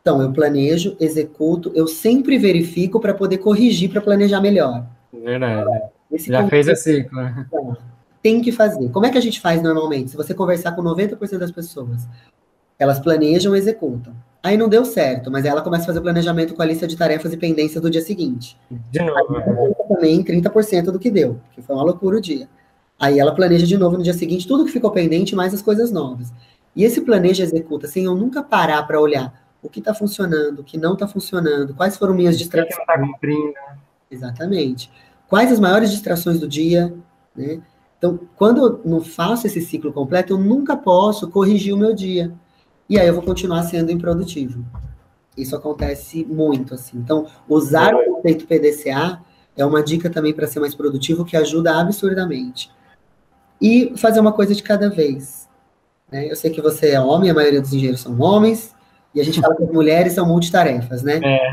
[0.00, 4.86] Então, eu planejo, executo, eu sempre verifico para poder corrigir, para planejar melhor.
[5.12, 5.68] Verdade.
[6.10, 7.20] Esse Já fez a ciclo.
[7.20, 7.46] Né?
[8.22, 8.88] Tem que fazer.
[8.90, 10.10] Como é que a gente faz normalmente?
[10.10, 12.06] Se você conversar com 90% das pessoas,
[12.78, 14.14] elas planejam e executam.
[14.42, 16.96] Aí não deu certo, mas ela começa a fazer o planejamento com a lista de
[16.96, 18.56] tarefas e pendências do dia seguinte.
[18.90, 19.36] De novo.
[19.36, 22.48] Aí, também 30% do que deu, que foi uma loucura o dia.
[22.98, 25.90] Aí ela planeja de novo no dia seguinte tudo que ficou pendente, mais as coisas
[25.90, 26.32] novas.
[26.74, 30.64] E esse planeja executa sem eu nunca parar para olhar o que está funcionando, o
[30.64, 32.74] que não está funcionando, quais foram minhas distrações.
[32.74, 33.54] O que está cumprindo.
[34.10, 34.90] Exatamente.
[35.28, 36.94] Quais as maiores distrações do dia,
[37.36, 37.60] né?
[37.98, 42.32] Então, quando eu não faço esse ciclo completo, eu nunca posso corrigir o meu dia.
[42.88, 44.64] E aí eu vou continuar sendo improdutivo.
[45.36, 46.98] Isso acontece muito, assim.
[46.98, 49.20] Então, usar o conceito PDCA
[49.56, 52.70] é uma dica também para ser mais produtivo que ajuda absurdamente
[53.60, 55.48] e fazer uma coisa de cada vez.
[56.10, 56.30] Né?
[56.30, 58.74] Eu sei que você é homem, a maioria dos engenheiros são homens,
[59.14, 61.20] e a gente fala que as mulheres são multitarefas, né?
[61.24, 61.50] É.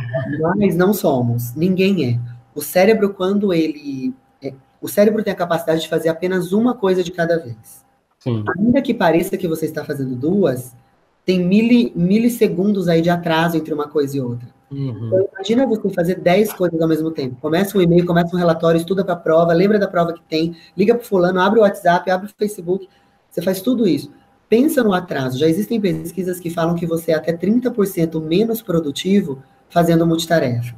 [0.56, 2.20] Mas não somos, ninguém é.
[2.54, 4.14] O cérebro, quando ele.
[4.44, 7.84] É, o cérebro tem a capacidade de fazer apenas uma coisa de cada vez.
[8.20, 8.44] Sim.
[8.58, 10.76] Ainda que pareça que você está fazendo duas,
[11.26, 14.48] tem mili, milissegundos aí de atraso entre uma coisa e outra.
[14.72, 15.08] Uhum.
[15.08, 17.38] Então, imagina você fazer 10 coisas ao mesmo tempo.
[17.42, 20.56] Começa um e-mail, começa um relatório, estuda para a prova, lembra da prova que tem,
[20.78, 22.88] liga para fulano, abre o WhatsApp, abre o Facebook.
[23.30, 24.12] Você faz tudo isso.
[24.48, 25.40] Pensa no atraso.
[25.40, 30.76] Já existem pesquisas que falam que você é até 30% menos produtivo fazendo multitarefa.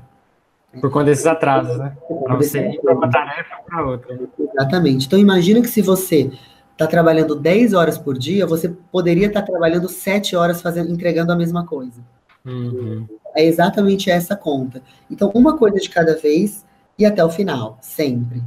[0.79, 1.95] Por conta desses atrasos, né?
[2.23, 4.19] Para você ir para uma tarefa para outra.
[4.53, 5.07] Exatamente.
[5.07, 6.31] Então, imagina que se você
[6.77, 11.31] está trabalhando 10 horas por dia, você poderia estar tá trabalhando 7 horas fazendo, entregando
[11.31, 11.99] a mesma coisa.
[12.45, 13.07] Uhum.
[13.35, 14.81] É exatamente essa conta.
[15.09, 16.63] Então, uma coisa de cada vez
[16.97, 18.41] e até o final, sempre.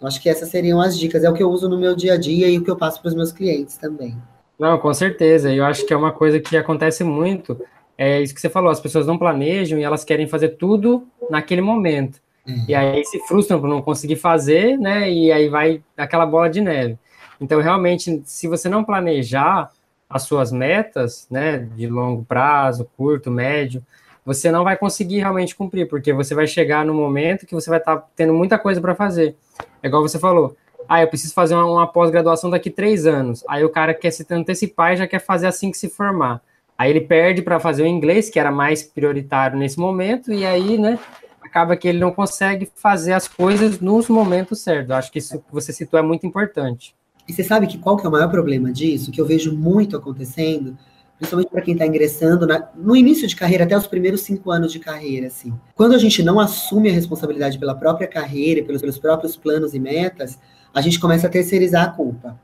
[0.00, 1.22] Eu acho que essas seriam as dicas.
[1.24, 3.00] É o que eu uso no meu dia a dia e o que eu passo
[3.00, 4.16] para os meus clientes também.
[4.58, 5.52] Não, com certeza.
[5.52, 7.60] Eu acho que é uma coisa que acontece muito.
[7.98, 11.60] É isso que você falou, as pessoas não planejam e elas querem fazer tudo naquele
[11.60, 12.20] momento.
[12.46, 12.64] Uhum.
[12.68, 15.10] E aí se frustram por não conseguir fazer, né?
[15.10, 16.98] E aí vai aquela bola de neve.
[17.40, 19.70] Então, realmente, se você não planejar
[20.08, 23.82] as suas metas, né, de longo prazo, curto, médio,
[24.24, 27.78] você não vai conseguir realmente cumprir, porque você vai chegar no momento que você vai
[27.78, 29.34] estar tá tendo muita coisa para fazer.
[29.82, 30.56] É igual você falou,
[30.88, 33.42] ah, eu preciso fazer uma, uma pós-graduação daqui três anos.
[33.48, 36.40] Aí o cara quer se antecipar e já quer fazer assim que se formar.
[36.76, 40.78] Aí ele perde para fazer o inglês, que era mais prioritário nesse momento, e aí,
[40.78, 40.98] né,
[41.42, 44.90] acaba que ele não consegue fazer as coisas nos momentos certos.
[44.90, 46.94] Acho que isso que você citou é muito importante.
[47.26, 49.96] E você sabe que qual que é o maior problema disso, que eu vejo muito
[49.96, 50.76] acontecendo?
[51.22, 54.72] principalmente para quem está ingressando na, no início de carreira, até os primeiros cinco anos
[54.72, 55.54] de carreira, assim.
[55.74, 59.78] Quando a gente não assume a responsabilidade pela própria carreira, pelos, pelos próprios planos e
[59.78, 60.38] metas,
[60.74, 62.38] a gente começa a terceirizar a culpa.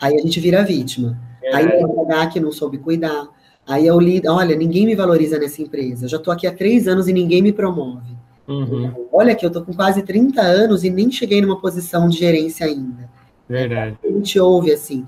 [0.00, 1.16] Aí a gente vira vítima.
[1.42, 1.54] É.
[1.54, 3.28] Aí é o RH que não soube cuidar.
[3.66, 6.06] Aí é o líder, olha, ninguém me valoriza nessa empresa.
[6.06, 8.16] Eu já estou aqui há três anos e ninguém me promove.
[8.48, 9.06] Uhum.
[9.12, 12.66] Olha que eu estou com quase 30 anos e nem cheguei numa posição de gerência
[12.66, 13.08] ainda.
[13.50, 13.98] Verdade.
[14.04, 15.04] A gente ouve assim.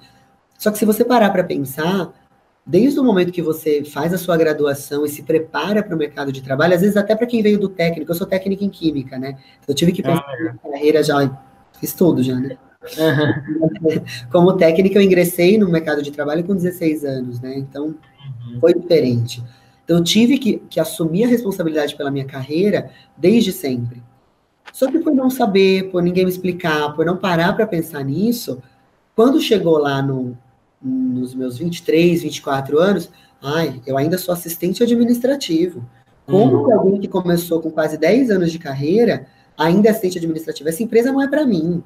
[0.59, 2.13] Só que se você parar para pensar,
[2.67, 6.33] desde o momento que você faz a sua graduação e se prepara para o mercado
[6.33, 9.17] de trabalho, às vezes até para quem veio do técnico, eu sou técnica em química,
[9.17, 9.39] né?
[9.67, 11.41] Eu tive que pensar ah, na carreira já,
[11.79, 12.59] fiz tudo já, né?
[12.99, 14.03] Uhum.
[14.33, 17.57] Como técnica, eu ingressei no mercado de trabalho com 16 anos, né?
[17.57, 18.59] Então, uhum.
[18.61, 19.41] foi diferente.
[19.85, 24.03] Então, eu tive que, que assumir a responsabilidade pela minha carreira desde sempre.
[24.73, 28.61] Só que por não saber, por ninguém me explicar, por não parar para pensar nisso,
[29.15, 30.37] quando chegou lá no,
[30.83, 33.11] nos meus 23, 24 anos,
[33.43, 35.85] ai, eu ainda sou assistente administrativo.
[36.27, 36.67] Como uhum.
[36.67, 39.27] que alguém que começou com quase 10 anos de carreira
[39.59, 40.69] ainda é assistente administrativo?
[40.69, 41.83] Essa empresa não é para mim.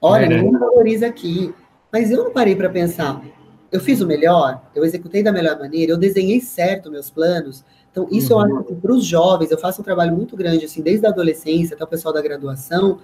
[0.00, 0.28] Olha, é.
[0.28, 1.54] ninguém me valoriza aqui.
[1.92, 3.22] Mas eu não parei para pensar.
[3.70, 7.64] Eu fiz o melhor, eu executei da melhor maneira, eu desenhei certo meus planos.
[7.96, 8.40] Então, isso uhum.
[8.42, 11.08] eu acho que para os jovens, eu faço um trabalho muito grande, assim, desde a
[11.08, 12.98] adolescência até o pessoal da graduação,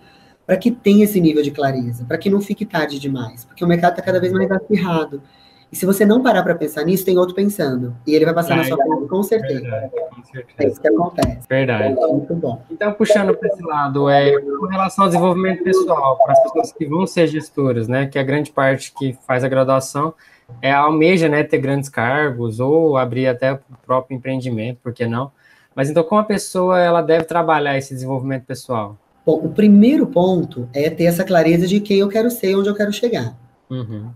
[0.47, 3.67] para que tenha esse nível de clareza, para que não fique tarde demais, porque o
[3.67, 5.23] mercado está cada vez mais acirrado.
[5.71, 7.97] E se você não parar para pensar nisso, tem outro pensando.
[8.07, 9.63] E ele vai passar na sua frente, com certeza.
[9.63, 10.57] Verdade, com certeza.
[10.59, 11.49] É isso que acontece.
[11.49, 11.99] Verdade.
[11.99, 12.63] É muito bom.
[12.71, 16.85] Então, puxando para esse lado, é, com relação ao desenvolvimento pessoal, para as pessoas que
[16.85, 20.13] vão ser gestoras, né, que é a grande parte que faz a graduação
[20.61, 25.31] é, almeja né, ter grandes cargos ou abrir até o próprio empreendimento, por que não?
[25.75, 28.99] Mas então, como a pessoa ela deve trabalhar esse desenvolvimento pessoal?
[29.25, 32.69] Bom, o primeiro ponto é ter essa clareza de quem eu quero ser e onde
[32.69, 33.37] eu quero chegar.
[33.71, 34.11] Uhum.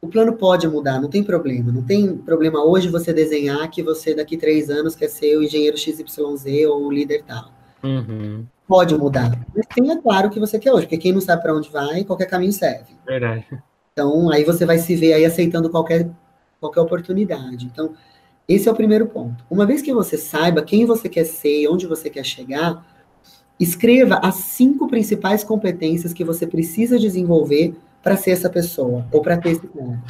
[0.00, 1.72] O plano pode mudar, não tem problema.
[1.72, 5.76] Não tem problema hoje você desenhar que você daqui três anos quer ser o engenheiro
[5.76, 7.50] XYZ ou o líder tal.
[7.82, 8.44] Uhum.
[8.66, 9.38] Pode mudar.
[9.54, 12.04] Mas tenha claro o que você quer hoje, porque quem não sabe para onde vai,
[12.04, 12.94] qualquer caminho serve.
[13.06, 13.46] Verdade.
[13.96, 16.10] Então, aí você vai se ver aí aceitando qualquer,
[16.60, 17.66] qualquer oportunidade.
[17.66, 17.94] Então,
[18.48, 19.44] esse é o primeiro ponto.
[19.48, 22.84] Uma vez que você saiba quem você quer ser e onde você quer chegar,
[23.58, 29.36] escreva as cinco principais competências que você precisa desenvolver para ser essa pessoa, ou para
[29.36, 30.02] ter esse cargo.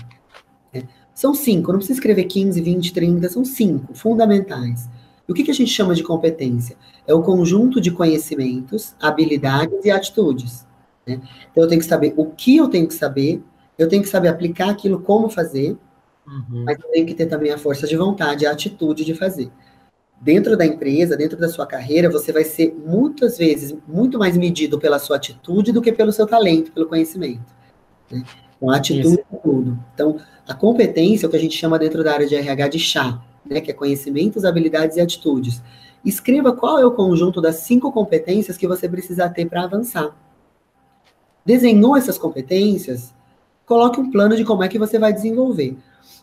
[0.72, 0.82] É.
[1.14, 4.88] São cinco, não precisa escrever 15, 20, 30, são cinco, fundamentais.
[5.28, 6.74] E o que, que a gente chama de competência?
[7.06, 10.66] É o conjunto de conhecimentos, habilidades e atitudes.
[11.06, 11.20] Né?
[11.50, 13.42] Então, eu tenho que saber o que eu tenho que saber,
[13.78, 15.76] eu tenho que saber aplicar aquilo, como fazer,
[16.26, 16.64] uhum.
[16.64, 19.50] mas eu tenho que ter também a força de vontade, a atitude de fazer.
[20.20, 24.78] Dentro da empresa, dentro da sua carreira, você vai ser muitas vezes muito mais medido
[24.78, 27.52] pela sua atitude do que pelo seu talento, pelo conhecimento.
[28.10, 28.24] Né?
[28.56, 29.78] Então, a atitude é tudo.
[29.92, 30.16] Então,
[30.48, 33.60] a competência o que a gente chama dentro da área de RH de chá, né?
[33.60, 35.62] que é conhecimentos, habilidades e atitudes.
[36.04, 40.16] Escreva qual é o conjunto das cinco competências que você precisa ter para avançar.
[41.44, 43.14] Desenhou essas competências,
[43.66, 45.77] coloque um plano de como é que você vai desenvolver.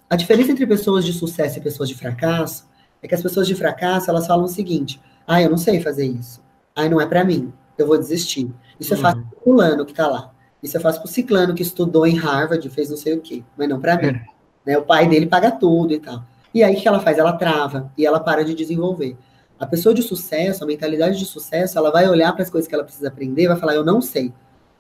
[0.10, 2.68] A diferença entre pessoas de sucesso e pessoas de fracasso
[3.02, 6.06] é que as pessoas de fracasso, elas falam o seguinte: "Ah, eu não sei fazer
[6.06, 6.42] isso.
[6.76, 7.52] Ah, não é para mim.
[7.78, 8.52] Eu vou desistir".
[8.80, 9.00] Isso uhum.
[9.00, 10.32] é fácil pro fulano que tá lá.
[10.62, 13.68] Isso é fácil pro ciclano que estudou em Harvard, fez não sei o quê, mas
[13.68, 14.08] não para mim.
[14.08, 14.26] É.
[14.66, 14.78] Né?
[14.78, 16.24] O pai dele paga tudo e tal.
[16.54, 17.18] E aí o que ela faz?
[17.18, 19.18] Ela trava e ela para de desenvolver.
[19.60, 22.76] A pessoa de sucesso, a mentalidade de sucesso, ela vai olhar para as coisas que
[22.76, 24.34] ela precisa aprender, vai falar: "Eu não sei.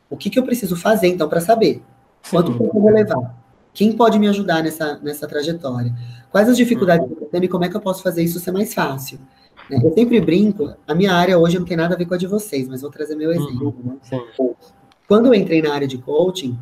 [0.09, 1.81] O que, que eu preciso fazer então para saber?"
[2.29, 3.41] Quanto tempo eu vou levar?
[3.73, 5.93] Quem pode me ajudar nessa, nessa trajetória?
[6.31, 8.51] Quais as dificuldades que eu tenho e como é que eu posso fazer isso ser
[8.51, 9.19] mais fácil?
[9.69, 9.79] Né?
[9.83, 12.27] Eu sempre brinco, a minha área hoje não tem nada a ver com a de
[12.27, 13.35] vocês, mas vou trazer meu uhum.
[13.35, 13.75] exemplo.
[13.83, 14.55] Né?
[15.07, 16.57] Quando eu entrei na área de coaching,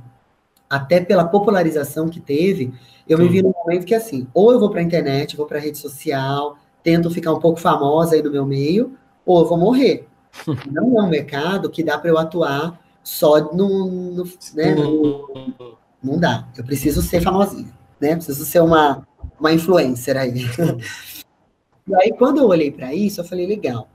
[0.70, 2.72] até pela popularização que teve,
[3.08, 3.24] eu Sim.
[3.24, 5.62] me vi num momento que assim, ou eu vou para a internet, vou para a
[5.62, 8.94] rede social, tento ficar um pouco famosa aí no meu meio,
[9.26, 10.08] ou eu vou morrer.
[10.72, 16.20] Não é um mercado que dá para eu atuar só no, no, né, no, não
[16.20, 16.48] dá.
[16.58, 18.16] Eu preciso ser famosinha, né?
[18.16, 19.08] Preciso ser uma,
[19.40, 20.46] uma influencer aí.
[21.88, 23.88] e aí, quando eu olhei para isso, eu falei, legal.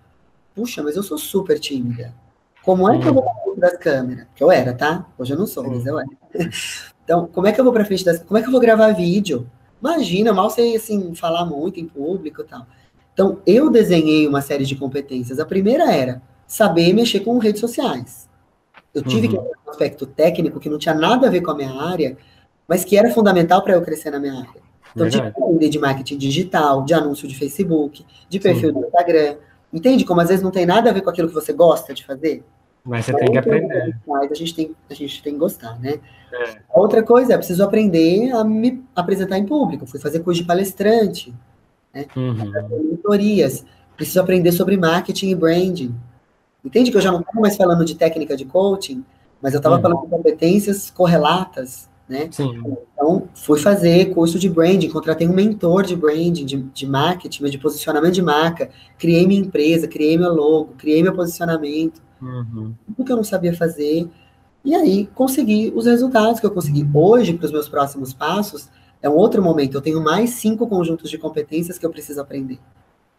[0.54, 2.14] Puxa, mas eu sou super tímida.
[2.62, 4.26] Como é que eu vou para frente das câmeras?
[4.34, 5.06] Que eu era, tá?
[5.18, 6.08] Hoje eu não sou, mas eu era.
[7.04, 8.90] Então, como é que eu vou para frente das Como é que eu vou gravar
[8.92, 9.46] vídeo?
[9.78, 12.66] Imagina, mal sei, assim, falar muito em público e tal.
[13.12, 15.38] Então, eu desenhei uma série de competências.
[15.38, 18.26] A primeira era saber mexer com redes sociais.
[18.94, 19.32] Eu tive uhum.
[19.32, 22.16] que um aspecto técnico que não tinha nada a ver com a minha área,
[22.68, 24.64] mas que era fundamental para eu crescer na minha área.
[24.94, 28.80] Então, tive que aprender de marketing digital, de anúncio de Facebook, de perfil Sim.
[28.80, 29.36] do Instagram.
[29.72, 32.04] Entende como às vezes não tem nada a ver com aquilo que você gosta de
[32.04, 32.44] fazer?
[32.84, 33.96] Mas você tem que aprender.
[34.06, 35.98] Mas a gente tem, a gente tem que gostar, né?
[36.32, 36.58] É.
[36.72, 39.86] Outra coisa é, preciso aprender a me apresentar em público.
[39.86, 41.34] Fui fazer curso de palestrante,
[41.92, 42.06] né?
[42.14, 42.52] Uhum.
[43.96, 45.94] Preciso aprender sobre marketing e branding.
[46.64, 49.04] Entende que eu já não estava mais falando de técnica de coaching,
[49.42, 49.82] mas eu estava uhum.
[49.82, 52.28] falando de competências correlatas, né?
[52.30, 52.62] Sim.
[52.92, 57.58] Então, fui fazer curso de branding, contratei um mentor de branding, de, de marketing, de
[57.58, 62.74] posicionamento de marca, criei minha empresa, criei meu logo, criei meu posicionamento, uhum.
[62.86, 64.08] tudo que eu não sabia fazer,
[64.64, 66.88] e aí consegui os resultados que eu consegui.
[66.94, 68.70] Hoje, para os meus próximos passos,
[69.02, 72.58] é um outro momento, eu tenho mais cinco conjuntos de competências que eu preciso aprender.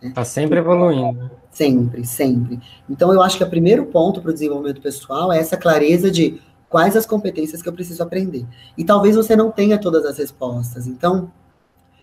[0.01, 1.31] Está sempre evoluindo.
[1.51, 2.59] Sempre, sempre.
[2.89, 6.41] Então, eu acho que o primeiro ponto para o desenvolvimento pessoal é essa clareza de
[6.69, 8.45] quais as competências que eu preciso aprender.
[8.77, 10.85] E talvez você não tenha todas as respostas.
[10.85, 11.31] Então,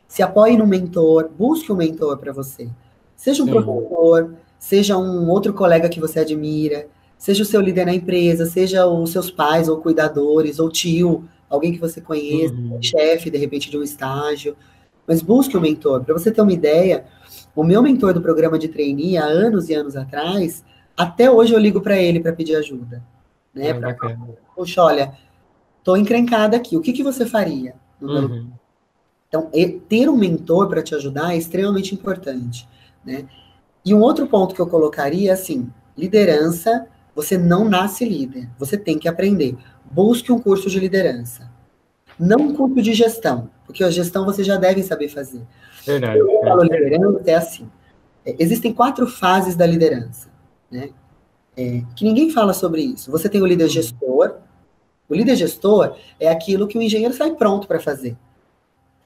[0.08, 2.68] se apoie no mentor, busque um mentor para você.
[3.14, 3.52] Seja um Sim.
[3.52, 6.88] professor, seja um outro colega que você admira,
[7.22, 11.70] Seja o seu líder na empresa, seja os seus pais ou cuidadores, ou tio, alguém
[11.70, 12.82] que você conheça, uhum.
[12.82, 14.56] chefe, de repente, de um estágio.
[15.06, 16.02] Mas busque um mentor.
[16.02, 17.04] Para você ter uma ideia,
[17.54, 20.64] o meu mentor do programa de trainee, há anos e anos atrás,
[20.96, 23.02] até hoje eu ligo para ele para pedir ajuda.
[23.54, 23.68] Né?
[23.68, 23.94] É, pra,
[24.54, 25.12] Poxa, olha,
[25.84, 27.74] tô encrencada aqui, o que, que você faria?
[28.00, 28.50] Uhum.
[29.28, 29.50] Então,
[29.88, 32.68] ter um mentor para te ajudar é extremamente importante,
[33.04, 33.26] né?
[33.84, 38.76] E um outro ponto que eu colocaria é assim, liderança, você não nasce líder, você
[38.76, 39.56] tem que aprender.
[39.90, 41.50] Busque um curso de liderança.
[42.18, 45.40] Não um curso de gestão, porque a gestão você já deve saber fazer.
[45.86, 46.18] Verdade.
[46.18, 47.70] Eu falo liderança é assim.
[48.24, 50.28] É, existem quatro fases da liderança,
[50.70, 50.90] né?
[51.56, 53.10] É, que ninguém fala sobre isso.
[53.10, 54.36] Você tem o líder gestor.
[55.08, 58.16] O líder gestor é aquilo que o engenheiro sai pronto para fazer.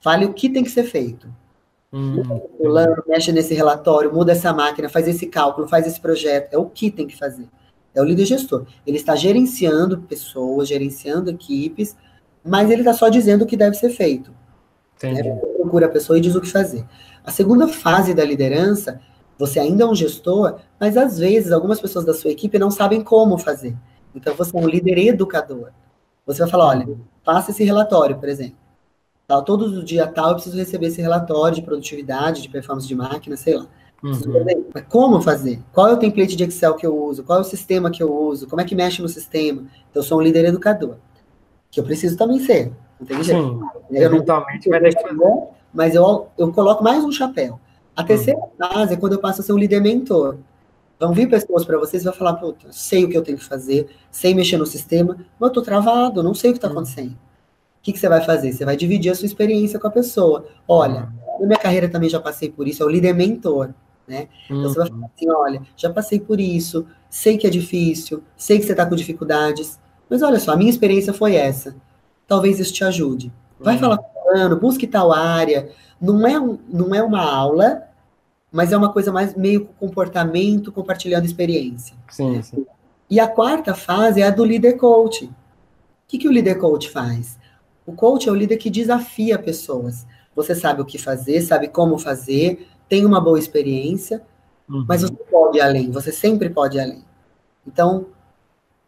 [0.00, 1.28] Fale o que tem que ser feito.
[1.92, 2.22] Hum.
[2.58, 6.52] Fulano mexe nesse relatório, muda essa máquina, faz esse cálculo, faz esse projeto.
[6.52, 7.48] É o que tem que fazer.
[7.94, 8.66] É o líder gestor.
[8.86, 11.96] Ele está gerenciando pessoas, gerenciando equipes,
[12.44, 14.32] mas ele está só dizendo o que deve ser feito.
[15.02, 15.22] Né?
[15.56, 16.84] Procura a pessoa e diz o que fazer.
[17.24, 19.00] A segunda fase da liderança,
[19.38, 23.02] você ainda é um gestor, mas às vezes algumas pessoas da sua equipe não sabem
[23.02, 23.76] como fazer.
[24.14, 25.70] Então você é um líder educador.
[26.24, 26.88] Você vai falar, olha,
[27.24, 28.56] faça esse relatório, por exemplo.
[29.26, 32.94] Tal, todos os dias tal, eu preciso receber esse relatório de produtividade, de performance de
[32.94, 33.66] máquina, sei lá.
[34.02, 34.44] Uhum.
[34.72, 35.60] Mas como fazer?
[35.72, 37.24] Qual é o template de Excel que eu uso?
[37.24, 38.46] Qual é o sistema que eu uso?
[38.46, 39.62] Como é que mexe no sistema?
[39.90, 40.96] Então, eu sou um líder educador.
[41.70, 42.72] Que eu preciso também ser.
[42.98, 43.60] Não tem jeito.
[43.88, 45.02] Sim, eu eventualmente vai deixar.
[45.72, 47.60] Mas eu, eu coloco mais um chapéu.
[47.94, 48.48] A terceira uhum.
[48.58, 50.36] fase é quando eu passo a ser um líder mentor.
[50.98, 53.44] Vão vir pessoas para vocês e vão falar, puta, sei o que eu tenho que
[53.44, 56.74] fazer, sei mexer no sistema, mas eu tô travado, não sei o que está uhum.
[56.74, 57.12] acontecendo.
[57.12, 58.52] O que, que você vai fazer?
[58.52, 60.46] Você vai dividir a sua experiência com a pessoa.
[60.66, 61.40] Olha, uhum.
[61.40, 63.70] na minha carreira também já passei por isso, é o líder mentor
[64.06, 64.28] né?
[64.44, 68.58] Então você vai falar assim, olha, já passei por isso, sei que é difícil, sei
[68.58, 69.78] que você está com dificuldades,
[70.08, 71.74] mas olha só, a minha experiência foi essa.
[72.26, 73.32] Talvez isso te ajude.
[73.58, 73.80] Vai uhum.
[73.80, 75.70] falar com o plano, busque tal área.
[76.00, 77.82] Não é, um, não é uma aula,
[78.52, 81.94] mas é uma coisa mais meio comportamento, compartilhando experiência.
[82.10, 82.66] Sim, sim.
[83.08, 85.24] E a quarta fase é a do líder coach.
[85.26, 85.30] O
[86.08, 87.38] que, que o líder coach faz?
[87.86, 90.06] O coach é o líder que desafia pessoas.
[90.34, 94.22] Você sabe o que fazer, sabe como fazer, tem uma boa experiência,
[94.68, 94.84] uhum.
[94.88, 97.04] mas você pode ir além, você sempre pode ir além.
[97.66, 98.06] Então,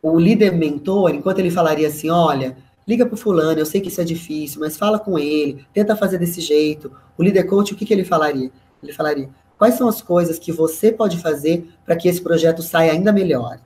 [0.02, 2.56] o líder mentor, enquanto ele falaria assim, olha,
[2.88, 5.94] liga para o fulano, eu sei que isso é difícil, mas fala com ele, tenta
[5.94, 6.90] fazer desse jeito.
[7.18, 8.50] O líder coach, o que, que ele falaria?
[8.82, 12.92] Ele falaria, quais são as coisas que você pode fazer para que esse projeto saia
[12.92, 13.60] ainda melhor?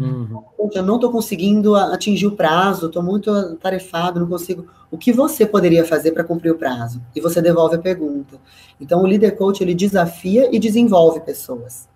[0.00, 0.42] Uhum.
[0.72, 4.66] Eu não estou conseguindo atingir o prazo, estou muito tarefado, não consigo.
[4.90, 7.02] O que você poderia fazer para cumprir o prazo?
[7.14, 8.36] E você devolve a pergunta.
[8.80, 11.88] Então, o líder coach ele desafia e desenvolve pessoas.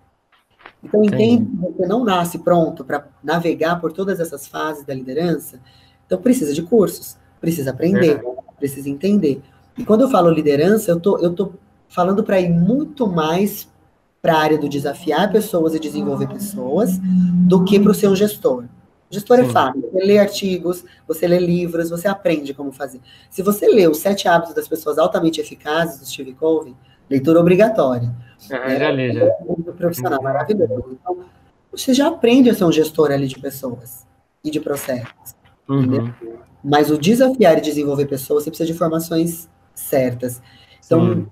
[0.81, 5.59] Então, entende que você não nasce pronto para navegar por todas essas fases da liderança.
[6.05, 8.21] Então, precisa de cursos, precisa aprender,
[8.57, 9.41] precisa entender.
[9.77, 11.53] E quando eu falo liderança, eu tô, eu tô
[11.89, 13.67] falando para ir muito mais
[14.21, 16.97] para a área do desafiar pessoas e desenvolver pessoas
[17.47, 18.63] do que para o ser um gestor.
[18.63, 19.49] O gestor é Sim.
[19.49, 19.81] é fácil.
[19.81, 23.01] Você lê artigos, você lê livros, você aprende como fazer.
[23.29, 26.73] Se você lê os sete hábitos das pessoas altamente eficazes do Steve Covey,
[27.09, 28.11] leitura obrigatória.
[28.49, 29.25] Ah, é, já li, já.
[29.25, 30.97] É um profissional maravilhoso.
[30.99, 31.17] Então,
[31.71, 34.05] você já aprende a ser um gestor ali de pessoas
[34.43, 35.35] e de processos.
[35.67, 36.11] Uhum.
[36.63, 40.41] Mas o desafiar e desenvolver pessoas, você precisa de formações certas.
[40.85, 41.27] Então, Sim.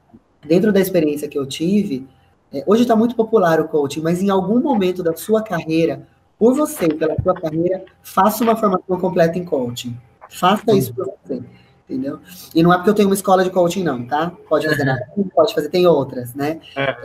[0.45, 2.07] dentro da experiência que eu tive,
[2.53, 6.53] é, hoje está muito popular o coaching, mas em algum momento da sua carreira, por
[6.53, 9.95] você, pela sua carreira, faça uma formação completa em coaching.
[10.29, 11.41] Faça isso por você,
[11.87, 12.19] entendeu?
[12.55, 14.31] E não é porque eu tenho uma escola de coaching, não, tá?
[14.49, 16.59] Pode fazer nada, pode fazer, tem outras, né?
[16.75, 16.95] É,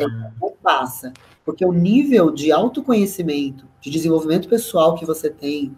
[0.41, 1.13] não faça.
[1.45, 5.77] Porque o nível de autoconhecimento, de desenvolvimento pessoal que você tem,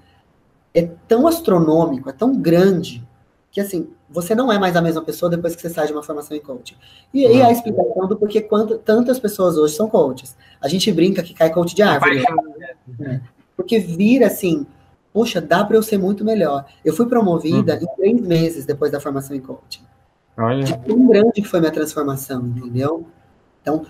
[0.78, 3.06] é tão astronômico, é tão grande,
[3.50, 6.02] que assim, você não é mais a mesma pessoa depois que você sai de uma
[6.02, 6.76] formação em coaching.
[7.12, 10.36] E, e a explicação do porquê quanto, tantas pessoas hoje são coaches.
[10.60, 12.22] A gente brinca que cai coach de árvore.
[12.98, 13.22] Né?
[13.56, 14.66] Porque vira assim,
[15.12, 16.64] poxa, dá para eu ser muito melhor.
[16.84, 17.82] Eu fui promovida uhum.
[17.82, 19.82] em três meses depois da formação em coaching.
[20.36, 20.62] Olha.
[20.62, 23.06] De tão grande que foi minha transformação, entendeu?
[23.60, 23.84] Então,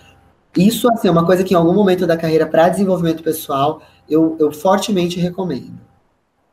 [0.57, 4.37] isso assim, é uma coisa que em algum momento da carreira para desenvolvimento pessoal, eu,
[4.41, 5.88] eu fortemente recomendo.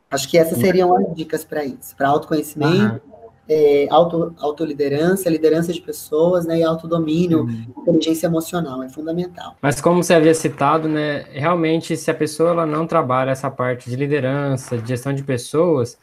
[0.10, 3.30] Acho que essas seriam as dicas para isso, para autoconhecimento, uhum.
[3.50, 7.66] é, auto, autoliderança, liderança de pessoas, né, e autodomínio, uhum.
[7.80, 9.56] inteligência emocional, é fundamental.
[9.62, 13.90] Mas como você havia citado, né, realmente se a pessoa ela não trabalha essa parte
[13.90, 15.98] de liderança, de gestão de pessoas,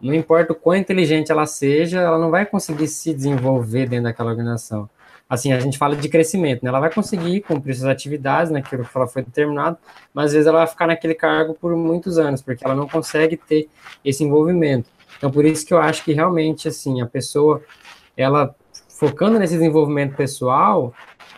[0.00, 4.30] não importa o quão inteligente ela seja, ela não vai conseguir se desenvolver dentro daquela
[4.30, 4.88] organização.
[5.28, 6.68] Assim, a gente fala de crescimento, né?
[6.68, 9.78] Ela vai conseguir cumprir suas atividades naquilo que ela foi determinado,
[10.12, 13.36] mas às vezes ela vai ficar naquele cargo por muitos anos, porque ela não consegue
[13.36, 13.68] ter
[14.04, 14.88] esse envolvimento.
[15.16, 17.62] Então, por isso que eu acho que realmente, assim, a pessoa,
[18.16, 18.54] ela
[18.88, 20.94] focando nesse desenvolvimento pessoal,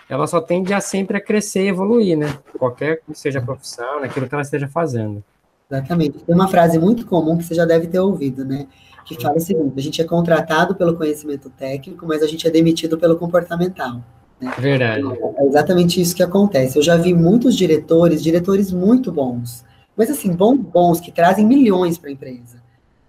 [0.08, 2.38] ela só tende a sempre a crescer e evoluir, né?
[2.58, 5.22] Qualquer que seja a profissão, naquilo que ela esteja fazendo.
[5.70, 6.18] Exatamente.
[6.18, 8.66] Tem uma frase muito comum que você já deve ter ouvido, né?
[9.06, 12.50] Que fala o seguinte: a gente é contratado pelo conhecimento técnico, mas a gente é
[12.50, 14.02] demitido pelo comportamental.
[14.40, 14.52] Né?
[14.58, 15.02] Verdade.
[15.38, 16.76] É exatamente isso que acontece.
[16.76, 19.64] Eu já vi muitos diretores, diretores muito bons,
[19.96, 22.60] mas assim, bons, bons, que trazem milhões para a empresa.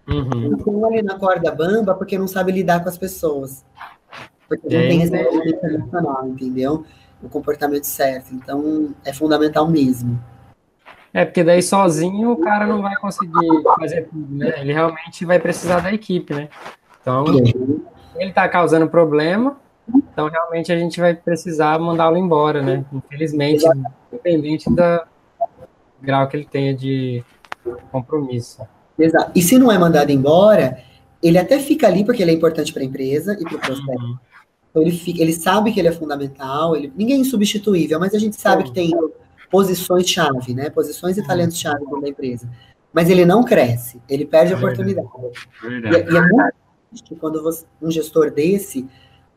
[0.08, 0.56] Uhum.
[0.56, 3.66] Estão ali na corda bamba porque não sabe lidar com as pessoas.
[4.48, 6.86] Porque não tem esse emocional, entendeu?
[7.22, 8.34] O comportamento certo.
[8.34, 10.18] Então, é fundamental mesmo.
[11.14, 13.48] É, porque daí sozinho o cara não vai conseguir
[13.80, 14.62] fazer tudo, né?
[14.62, 16.50] Ele realmente vai precisar da equipe, né?
[17.02, 17.26] Então,
[18.16, 22.84] ele está causando problema, então realmente a gente vai precisar mandá-lo embora, né?
[22.92, 23.66] Infelizmente,
[24.12, 25.02] independente do
[26.02, 27.24] grau que ele tenha de
[27.92, 28.62] compromisso.
[29.00, 29.32] Exato.
[29.36, 30.84] E se não é mandado embora,
[31.22, 33.90] ele até fica ali porque ele é importante para a empresa e para o processo.
[33.90, 34.18] Uhum.
[34.70, 38.20] Então ele, fica, ele sabe que ele é fundamental, ele, ninguém é insubstituível, mas a
[38.20, 38.92] gente sabe que tem
[39.50, 40.70] posições-chave, né?
[40.70, 42.50] Posições e talentos-chave dentro da empresa.
[42.94, 45.08] Mas ele não cresce, ele perde a oportunidade.
[45.64, 46.54] E, é, e, é muito
[46.90, 48.88] triste quando você, um gestor desse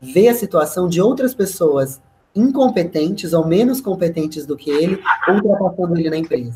[0.00, 2.00] vê a situação de outras pessoas
[2.34, 6.54] incompetentes ou menos competentes do que ele, ultrapassando ele na empresa.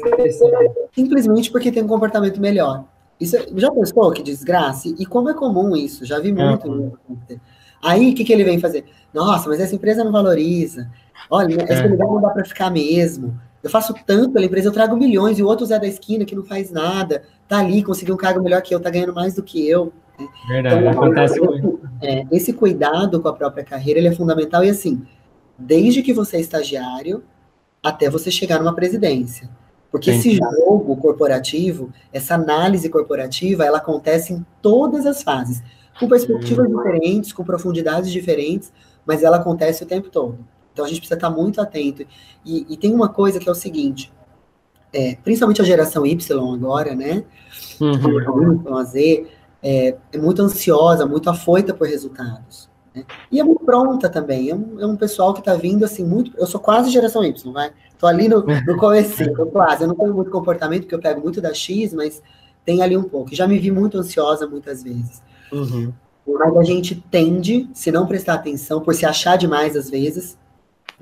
[0.94, 2.84] Simplesmente porque tem um comportamento melhor.
[3.20, 4.88] Isso, é, já pensou que desgraça?
[4.88, 6.05] E como é comum isso?
[6.05, 6.68] Já vi muito.
[6.68, 6.92] Uhum.
[7.82, 8.86] Aí, o que, que ele vem fazer?
[9.12, 10.90] Nossa, mas essa empresa não valoriza.
[11.30, 11.86] Olha, esse é.
[11.86, 13.38] lugar não dá para ficar mesmo.
[13.64, 16.36] Eu faço tanto pela empresa, eu trago milhões, e o outro Zé da esquina que
[16.36, 19.42] não faz nada, tá ali, conseguiu um cargo melhor que eu, tá ganhando mais do
[19.42, 19.90] que eu.
[20.46, 21.80] Verdade, então, acontece muito.
[22.02, 25.02] É, esse cuidado com a própria carreira, ele é fundamental, e assim,
[25.58, 27.24] desde que você é estagiário,
[27.82, 29.48] até você chegar numa presidência.
[29.90, 35.62] Porque esse jogo corporativo, essa análise corporativa, ela acontece em todas as fases,
[35.98, 36.76] com perspectivas hum.
[36.76, 38.70] diferentes, com profundidades diferentes,
[39.06, 40.38] mas ela acontece o tempo todo.
[40.74, 42.04] Então a gente precisa estar muito atento.
[42.44, 44.12] E, e tem uma coisa que é o seguinte:
[44.92, 47.24] é, principalmente a geração Y agora, né?
[47.80, 48.76] Uhum.
[48.76, 49.26] A Z,
[49.62, 52.68] é, é, muito ansiosa, muito afoita por resultados.
[52.94, 53.04] Né?
[53.30, 54.50] E é muito pronta também.
[54.50, 56.36] É um, é um pessoal que está vindo assim, muito.
[56.36, 57.72] Eu sou quase geração Y, vai?
[57.98, 59.84] Tô ali no, no começo, quase.
[59.84, 62.20] Eu não tenho muito comportamento, porque eu pego muito da X, mas
[62.64, 63.34] tem ali um pouco.
[63.34, 65.22] Já me vi muito ansiosa muitas vezes.
[65.52, 65.92] Uhum.
[66.26, 70.38] Mas a gente tende, se não prestar atenção, por se achar demais às vezes,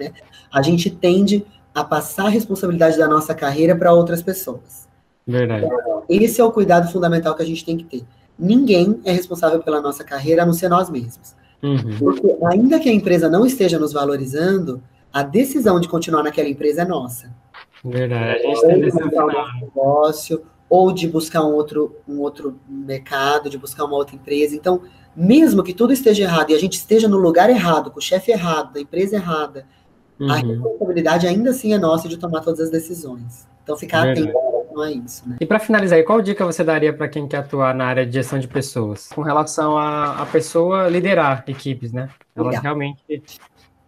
[0.03, 0.13] né?
[0.53, 1.45] A gente tende
[1.75, 4.89] a passar a responsabilidade da nossa carreira para outras pessoas.
[5.27, 5.67] Verdade.
[5.67, 8.05] Então, esse é o cuidado fundamental que a gente tem que ter.
[8.39, 11.35] Ninguém é responsável pela nossa carreira a não ser nós mesmos.
[11.63, 11.97] Uhum.
[11.99, 14.83] Porque ainda que a empresa não esteja nos valorizando,
[15.13, 17.33] a decisão de continuar naquela empresa é nossa.
[17.85, 18.45] Verdade.
[18.45, 23.59] A gente tem decisão um negócio, ou de buscar um outro, um outro mercado, de
[23.59, 24.57] buscar uma outra empresa.
[24.57, 24.83] Então,
[25.15, 28.33] mesmo que tudo esteja errado e a gente esteja no lugar errado, com o chefe
[28.33, 29.67] errado, da empresa errada,
[30.23, 30.31] Uhum.
[30.31, 33.49] A responsabilidade ainda assim é nossa de tomar todas as decisões.
[33.65, 34.29] Então, ficar Verdade.
[34.29, 35.29] atento a isso.
[35.29, 35.37] Né?
[35.41, 38.39] E para finalizar, qual dica você daria para quem quer atuar na área de gestão
[38.39, 39.09] de pessoas?
[39.09, 42.09] Com relação a, a pessoa liderar equipes, né?
[42.37, 42.63] Elas Legal.
[42.63, 43.23] realmente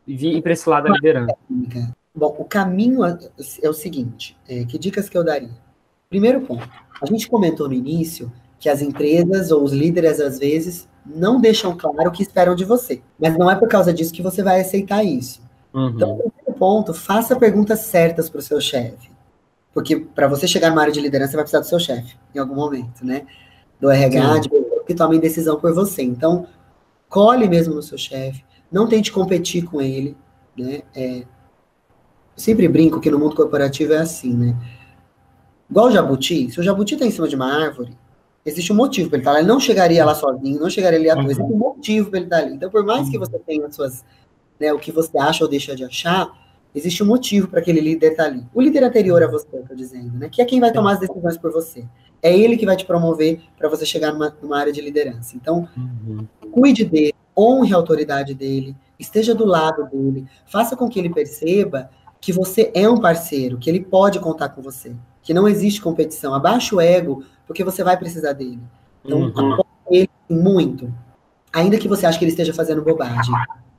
[0.06, 1.36] ir para esse lado da liderança.
[2.12, 3.16] Bom, o caminho é,
[3.62, 5.50] é o seguinte: é, que dicas que eu daria?
[6.10, 6.68] Primeiro ponto,
[7.00, 11.76] a gente comentou no início que as empresas ou os líderes, às vezes, não deixam
[11.76, 13.00] claro o que esperam de você.
[13.18, 15.43] Mas não é por causa disso que você vai aceitar isso.
[15.74, 15.88] Uhum.
[15.88, 19.10] Então, primeiro ponto, faça perguntas certas para o seu chefe.
[19.72, 22.38] Porque para você chegar numa área de liderança, você vai precisar do seu chefe, em
[22.38, 23.26] algum momento, né?
[23.80, 24.48] Do RH, de
[24.86, 26.02] que tomem decisão por você.
[26.02, 26.46] Então,
[27.08, 30.16] colhe mesmo no seu chefe, não tente competir com ele,
[30.56, 30.82] né?
[30.94, 31.26] É, eu
[32.36, 34.56] sempre brinco que no mundo corporativo é assim, né?
[35.68, 37.96] Igual o jabuti, se o jabuti está em cima de uma árvore,
[38.44, 39.40] existe um motivo para ele estar tá lá.
[39.40, 41.24] Ele não chegaria lá sozinho, não chegaria ali à toa.
[41.24, 42.54] Existe um motivo para ele estar tá ali.
[42.54, 44.04] Então, por mais que você tenha as suas
[44.58, 46.30] né, o que você acha ou deixa de achar,
[46.74, 48.44] existe um motivo para aquele líder estar tá ali.
[48.52, 51.00] O líder anterior a você, eu estou dizendo, né, que é quem vai tomar as
[51.00, 51.84] decisões por você.
[52.22, 55.36] É ele que vai te promover para você chegar numa, numa, área de liderança.
[55.36, 56.26] Então, uhum.
[56.50, 61.90] cuide dele, honre a autoridade dele, esteja do lado dele, faça com que ele perceba
[62.20, 66.34] que você é um parceiro, que ele pode contar com você, que não existe competição.
[66.34, 68.60] Abaixa o ego, porque você vai precisar dele.
[69.04, 69.58] Então, uhum.
[69.90, 70.92] ele muito,
[71.52, 73.34] ainda que você ache que ele esteja fazendo bobagem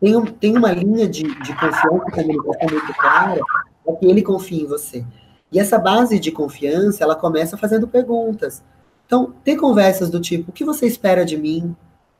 [0.05, 3.41] tem, um, tem uma linha de, de confiança e comunicação muito clara
[3.83, 5.03] para que ele confie em você.
[5.51, 8.63] E essa base de confiança, ela começa fazendo perguntas.
[9.07, 11.75] Então, ter conversas do tipo, o que você espera de mim?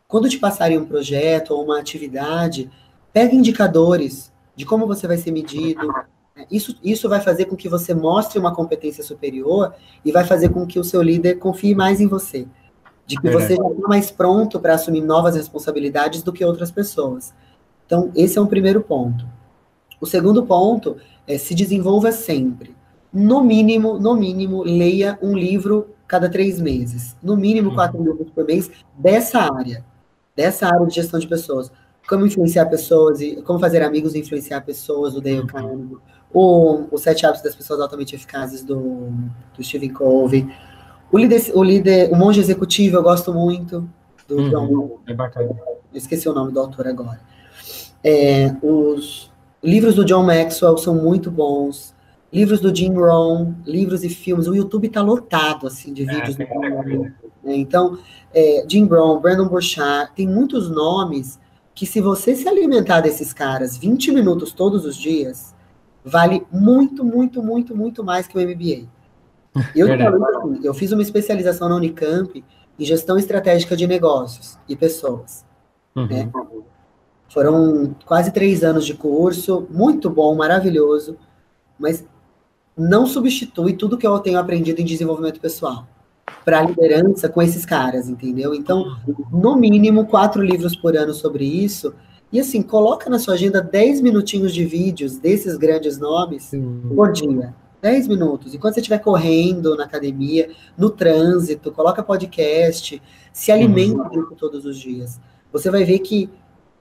[0.08, 2.72] Quando te passarem um projeto ou uma atividade,
[3.14, 5.88] pega indicadores de como você vai ser medido.
[6.50, 10.66] Isso, isso vai fazer com que você mostre uma competência superior e vai fazer com
[10.66, 12.48] que o seu líder confie mais em você.
[13.06, 17.32] De que você já está mais pronto para assumir novas responsabilidades do que outras pessoas.
[17.86, 19.26] Então, esse é um primeiro ponto.
[20.00, 22.76] O segundo ponto é se desenvolva sempre.
[23.12, 27.16] No mínimo, no mínimo, leia um livro cada três meses.
[27.22, 28.06] No mínimo, quatro uhum.
[28.06, 29.86] livros por mês dessa área.
[30.36, 31.72] Dessa área de gestão de pessoas
[32.08, 35.98] como influenciar pessoas e como fazer amigos e influenciar pessoas do Dale Carnegie,
[36.32, 39.12] o, o Sete Hábitos das Pessoas Altamente Eficazes do,
[39.56, 40.48] do Stephen Covey,
[41.12, 43.90] o líder, o líder, o Monge Executivo eu gosto muito
[44.28, 45.50] do uhum, John, é bacana.
[45.94, 47.20] esqueci o nome do autor agora.
[48.08, 49.32] É, os
[49.64, 51.96] livros do John Maxwell são muito bons.
[52.32, 54.48] Livros do Jim Rohn, livros e filmes.
[54.48, 56.40] O YouTube está lotado assim de é, vídeos.
[56.40, 57.00] É, do
[57.44, 57.56] né?
[57.56, 57.98] Então,
[58.32, 61.40] é, Jim Rohn, Brandon Burchard, tem muitos nomes
[61.74, 65.56] que se você se alimentar desses caras 20 minutos todos os dias,
[66.04, 68.88] vale muito, muito, muito, muito mais que o MBA.
[69.74, 69.88] Eu,
[70.62, 72.44] eu fiz uma especialização na Unicamp
[72.78, 75.46] em gestão estratégica de negócios e pessoas.
[75.96, 76.08] Uhum.
[76.08, 76.30] Né?
[77.36, 81.18] Foram quase três anos de curso, muito bom, maravilhoso,
[81.78, 82.08] mas
[82.78, 85.86] não substitui tudo que eu tenho aprendido em desenvolvimento pessoal
[86.46, 88.56] para liderança com esses caras, entendeu?
[88.56, 88.96] Então,
[89.34, 91.94] no mínimo, quatro livros por ano sobre isso.
[92.32, 96.52] E assim, coloca na sua agenda 10 minutinhos de vídeos desses grandes nomes
[96.96, 97.54] por dia.
[97.82, 98.56] 10 minutos.
[98.56, 103.02] Enquanto você estiver correndo na academia, no trânsito, coloca podcast,
[103.34, 104.36] se alimenta uhum.
[104.38, 105.20] todos os dias.
[105.52, 106.30] Você vai ver que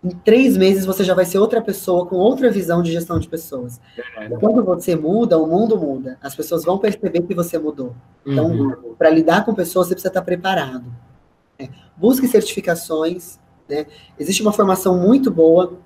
[0.05, 3.26] em três meses você já vai ser outra pessoa com outra visão de gestão de
[3.26, 3.80] pessoas.
[4.38, 6.18] Quando você muda, o mundo muda.
[6.20, 7.94] As pessoas vão perceber que você mudou.
[8.26, 8.94] Então, uhum.
[8.98, 10.84] para lidar com pessoas, você precisa estar preparado.
[11.59, 11.70] É.
[11.96, 13.38] Busque certificações.
[13.66, 13.86] Né?
[14.18, 15.78] Existe uma formação muito boa,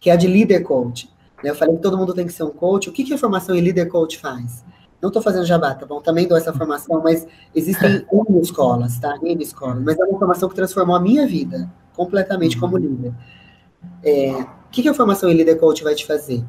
[0.00, 1.10] que é a de Leader Coach.
[1.42, 1.50] Né?
[1.50, 2.88] Eu falei que todo mundo tem que ser um coach.
[2.88, 4.64] O que, que a formação em Leader Coach faz?
[5.02, 6.00] Não estou fazendo jabá, tá bom?
[6.00, 9.18] Também dou essa formação, mas existem N escolas, tá?
[9.20, 9.82] N escolas.
[9.82, 13.12] Mas é uma formação que transformou a minha vida completamente como líder.
[14.06, 16.44] É, o que, que a formação em Leader Coach vai te fazer?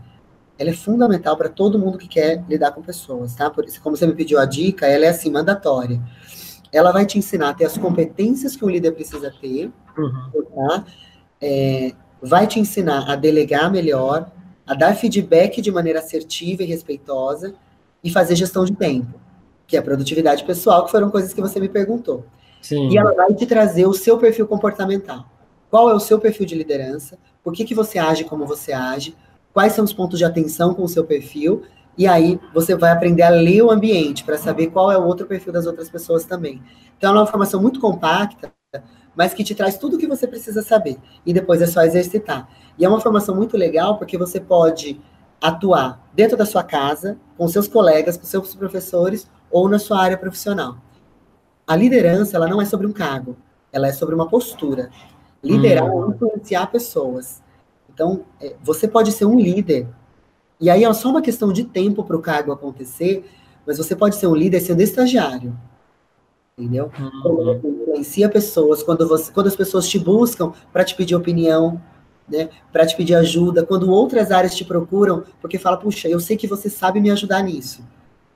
[0.59, 3.49] Ela é fundamental para todo mundo que quer lidar com pessoas, tá?
[3.49, 5.99] Por isso, como você me pediu a dica, ela é assim, mandatória.
[6.71, 10.43] Ela vai te ensinar a ter as competências que o líder precisa ter, uhum.
[10.55, 10.85] tá?
[11.41, 14.31] É, vai te ensinar a delegar melhor,
[14.65, 17.55] a dar feedback de maneira assertiva e respeitosa
[18.03, 19.19] e fazer gestão de tempo,
[19.65, 22.25] que é produtividade pessoal, que foram coisas que você me perguntou.
[22.61, 22.89] Sim.
[22.89, 25.25] E ela vai te trazer o seu perfil comportamental.
[25.69, 27.17] Qual é o seu perfil de liderança?
[27.47, 29.15] Por que, que você age como você age?
[29.53, 31.63] Quais são os pontos de atenção com o seu perfil?
[31.97, 35.25] E aí você vai aprender a ler o ambiente para saber qual é o outro
[35.25, 36.61] perfil das outras pessoas também.
[36.97, 38.51] Então é uma formação muito compacta,
[39.15, 40.97] mas que te traz tudo o que você precisa saber.
[41.25, 42.49] E depois é só exercitar.
[42.77, 44.99] E é uma formação muito legal porque você pode
[45.39, 50.17] atuar dentro da sua casa, com seus colegas, com seus professores ou na sua área
[50.17, 50.79] profissional.
[51.65, 53.37] A liderança, ela não é sobre um cargo,
[53.71, 54.89] ela é sobre uma postura.
[55.43, 56.11] Liderar hum.
[56.11, 57.41] é influenciar pessoas.
[57.93, 59.87] Então, é, você pode ser um líder.
[60.59, 63.25] E aí é só uma questão de tempo para o cargo acontecer,
[63.65, 65.57] mas você pode ser um líder sendo estagiário.
[66.57, 66.91] Entendeu?
[66.99, 67.09] Hum.
[67.21, 71.81] Quando você influencia pessoas, quando, você, quando as pessoas te buscam para te pedir opinião,
[72.27, 76.35] né, para te pedir ajuda, quando outras áreas te procuram, porque fala, puxa, eu sei
[76.35, 77.83] que você sabe me ajudar nisso.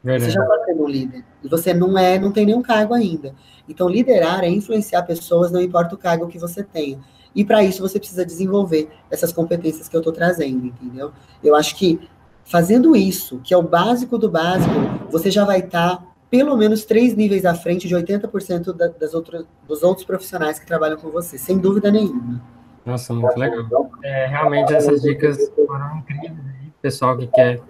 [0.04, 0.32] Verdade.
[0.32, 1.24] Você já está sendo um líder.
[1.44, 3.34] E você não é, não tem nenhum cargo ainda.
[3.70, 7.00] Então, liderar é influenciar pessoas, não importa o cargo que você tenha.
[7.34, 11.12] E para isso você precisa desenvolver essas competências que eu estou trazendo, entendeu?
[11.44, 12.00] Eu acho que
[12.44, 14.74] fazendo isso, que é o básico do básico,
[15.10, 19.14] você já vai estar tá pelo menos três níveis à frente de 80% da, das
[19.14, 22.42] outras, dos outros profissionais que trabalham com você, sem dúvida nenhuma.
[22.86, 23.92] Nossa, muito legal.
[24.04, 26.34] É, realmente essas dicas foram incríveis,
[26.82, 27.62] pessoal que quer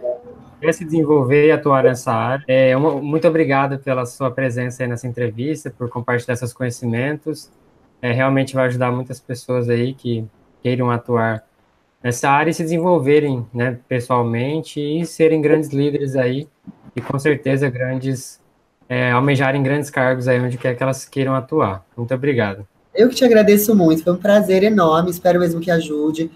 [0.61, 2.45] quer se desenvolver e atuar nessa área.
[2.47, 7.49] É, uma, muito obrigado pela sua presença aí nessa entrevista, por compartilhar seus conhecimentos.
[8.01, 10.25] É, realmente vai ajudar muitas pessoas aí que
[10.61, 11.43] queiram atuar
[12.03, 16.47] nessa área e se desenvolverem né, pessoalmente e serem grandes líderes aí
[16.95, 18.39] e com certeza grandes,
[18.89, 21.85] é, almejarem grandes cargos aí onde quer que elas queiram atuar.
[21.95, 22.67] Muito obrigado.
[22.93, 26.29] Eu que te agradeço muito, foi um prazer enorme, espero mesmo que ajude.